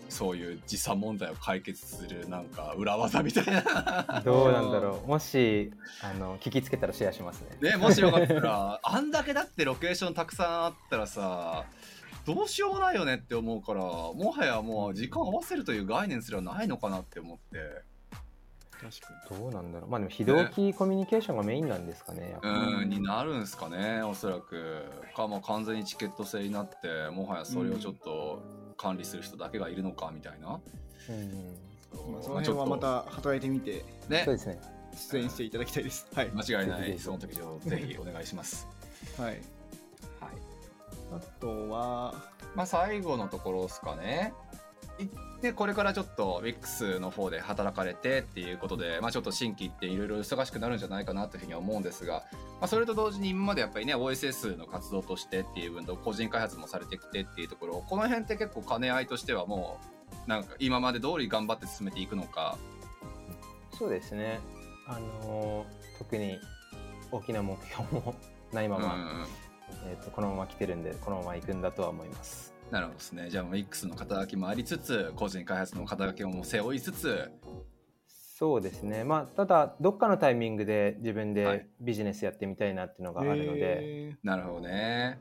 [0.09, 4.21] そういう時差問題を解決するなんか裏技みたいな。
[4.23, 5.07] どうなんだろう。
[5.07, 7.71] もしあの聞きつけたらシェアしますね。
[7.71, 11.65] ねもしよかったらあんだけだってロケーションたくさんあったらさ
[12.25, 17.83] どうしようもないよねって思うからもはやもう時間合わせるという概念すらないのかなって思って。
[18.79, 19.89] 確かどうなんだろう。
[19.89, 24.83] まあでも非同期コミュニケーションがメインなんですかねやっぱうんになるんすかねおそらく。
[25.15, 28.43] かもう完全にチケット制になってもはやそれをちょっと
[28.77, 30.59] 管理する人だけがいるのかみたいな、
[31.09, 31.29] うん。
[31.29, 31.57] に。
[32.11, 34.23] まあ、その辺はまた働いてみてね。
[34.23, 34.59] そうですね。
[35.11, 36.07] 出演していただきたいです。
[36.13, 36.31] はい。
[36.33, 36.97] 間違いない。
[36.99, 38.67] その時をぜひお願いします。
[39.17, 39.31] はい。
[39.31, 39.41] はい。
[41.11, 42.15] あとは、
[42.55, 44.33] まあ最後のところですかね
[44.99, 52.23] 行ってこれからちょっと WIX の方で働かれてっていうことで、まあ、ちょっと新規っていろいろ忙しくなるんじゃないかなというふうには思うんですが、
[52.59, 59.79] まあ、それと同時に今までやっぱりね OSS の活動としてっていう分と個人開発もされてきてっていうところこの辺って結構兼ね合いとしてはも
[60.25, 62.57] うなんか今まで通り頑張って進めていくのか。
[63.77, 64.39] そうですね。
[64.87, 65.65] あの
[65.99, 66.39] 特に
[67.11, 68.15] 大きな目標も
[68.51, 69.47] ないまま、うん。
[69.85, 73.29] えー、とこのまま来てるんでこのまま行くんだとは思いますなるほどですね。
[73.29, 77.31] じゃあ WIX の肩書きもありつつ個人開発の肩書きも背負いつつ。
[78.37, 79.03] そうですね。
[79.03, 81.59] まあただどっかのタイミングで自分はい。
[81.59, 85.19] でビジネスやってみたいなっていうのがあるので、えなるほどね、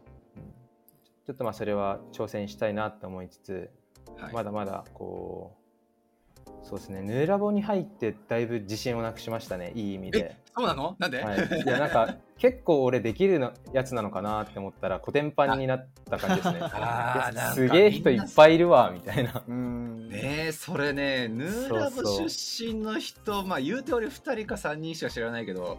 [1.24, 3.70] ちょっとまあそれは挑戦したいなと思いつつ、
[4.18, 7.00] はい、まだまだこうそうですね。
[7.00, 9.72] ヌーラボに入ってだいぶ自信をなくしましたね。
[9.74, 10.36] いい意味えで。
[10.56, 10.96] そうなの？
[10.98, 16.58] なんで、はい、いやなんか結構俺できるのやつなのかなって思ったらコテンパンになった感じですね。
[16.72, 19.42] あーなんかすげえ人いっぱいいるわみたいな。
[19.46, 25.78] ねえそれねヌーラブそうそう出身の人まあ言うて俺2人か3人しか知らないけど、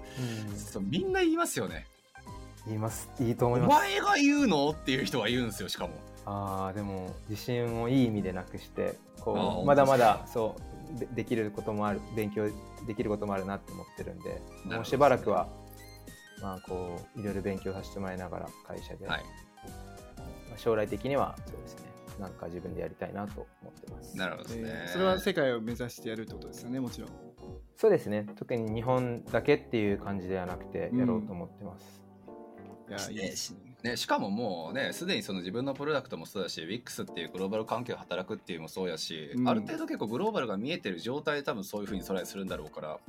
[0.55, 1.87] そうみんな言いますよね。
[2.67, 3.09] 言います。
[3.19, 3.81] いいとお思います。
[3.81, 4.69] 前が言うの？
[4.69, 5.93] っていう人が言うんですよしかも。
[6.25, 10.61] あーでも自信をいい意味でなくしてこうまだまだそう
[10.99, 12.47] でできることもある勉強
[12.85, 14.75] できることもあるなって思ってるんでど。
[14.75, 15.47] もうしばらくは
[16.41, 19.23] まあこういろいろ勉強させてもらいながら会社で、はい。
[20.49, 21.87] まあ将来的にはそうですね
[22.19, 24.17] なんか自分でやりたいなと思ってます。
[24.17, 27.09] なるほどですね、えーそれは世界を目指してやるってことですよね、もちろん。
[27.75, 28.25] そうですね。
[28.35, 32.01] 特に日本だけっていう感じではなくてうんやろうと思ってます、
[32.89, 33.76] いや、いいですね。
[33.83, 39.47] ね、しかももうねすでにその自分のプロダクトもそうだし WIX っていうグローバル環境で働くっていうのもそうやし、うん。
[39.47, 42.99] ある程度結構グローバルが見えてる状態で多分そういうふうにトライするんだろうから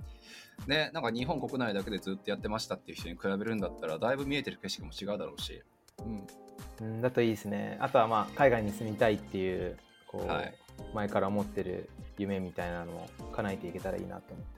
[0.66, 5.62] ねなんか日本国内だけでずっとやってましたっていう人に比べるんだったらだいぶ見えてる景色も違うだろうし。
[6.80, 6.86] うん。
[6.86, 7.78] うん、だといいですね。
[7.80, 10.54] あとはまあ海外に住みたいっていうこう、はい。
[10.94, 11.88] 前から思ってる
[12.18, 14.57] 夢みたいなのを叶えていけたらいいなと思って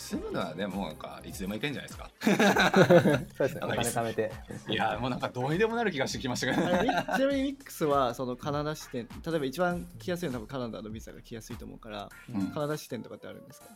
[0.00, 2.10] 住むのはねもうなんかいつでも行けんじゃないですか。
[3.36, 4.32] そうですねお金貯めて。
[4.68, 12.46] いやもうなんかどうにでもなる気がしてきましたけどあれちなみにミックスはそのカナダ支店、例えば一番来やすいのは多分カナダのビザが来やすいと思うから、うん。
[12.50, 13.66] カナダ支店とかってあるんですか？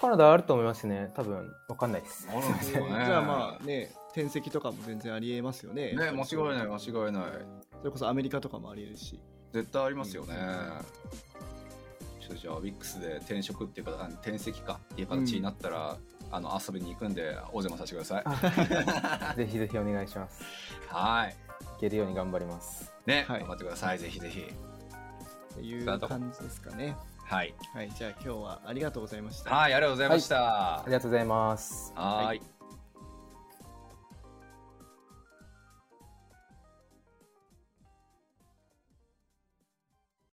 [0.00, 1.54] カナダあると思いますね多分。
[1.68, 2.26] わかんないです。
[2.28, 2.90] あるんですよね。
[3.06, 5.92] じゃあまあね、転籍とかも全然ありえますよね。
[5.92, 7.24] ね間違いない間違いない。
[7.78, 9.20] それこそアメリカとかもありえるし。
[9.52, 10.34] 絶対ありますよね。
[10.34, 11.59] ちょっ
[12.30, 15.96] とじゃあ WIX で転職っていうか転籍かっていう形になったら、
[16.30, 18.20] あの遊びに行くんでお邪魔させてくださ
[19.34, 19.36] い。
[19.36, 20.42] ぜひぜひお願いします。
[20.88, 21.36] はい。
[21.76, 22.92] いけるように頑張ります。
[23.06, 23.40] ね、はい。
[23.40, 23.98] 頑張ってください。
[23.98, 24.40] ぜひぜひ。
[24.40, 26.96] っていう感じですかね。
[27.24, 27.54] はい。
[27.74, 29.54] はい、じゃあ今日はありがとうございました。
[29.54, 31.92] はいありがとうございました、ありがとうございます。
[31.96, 32.59] はーい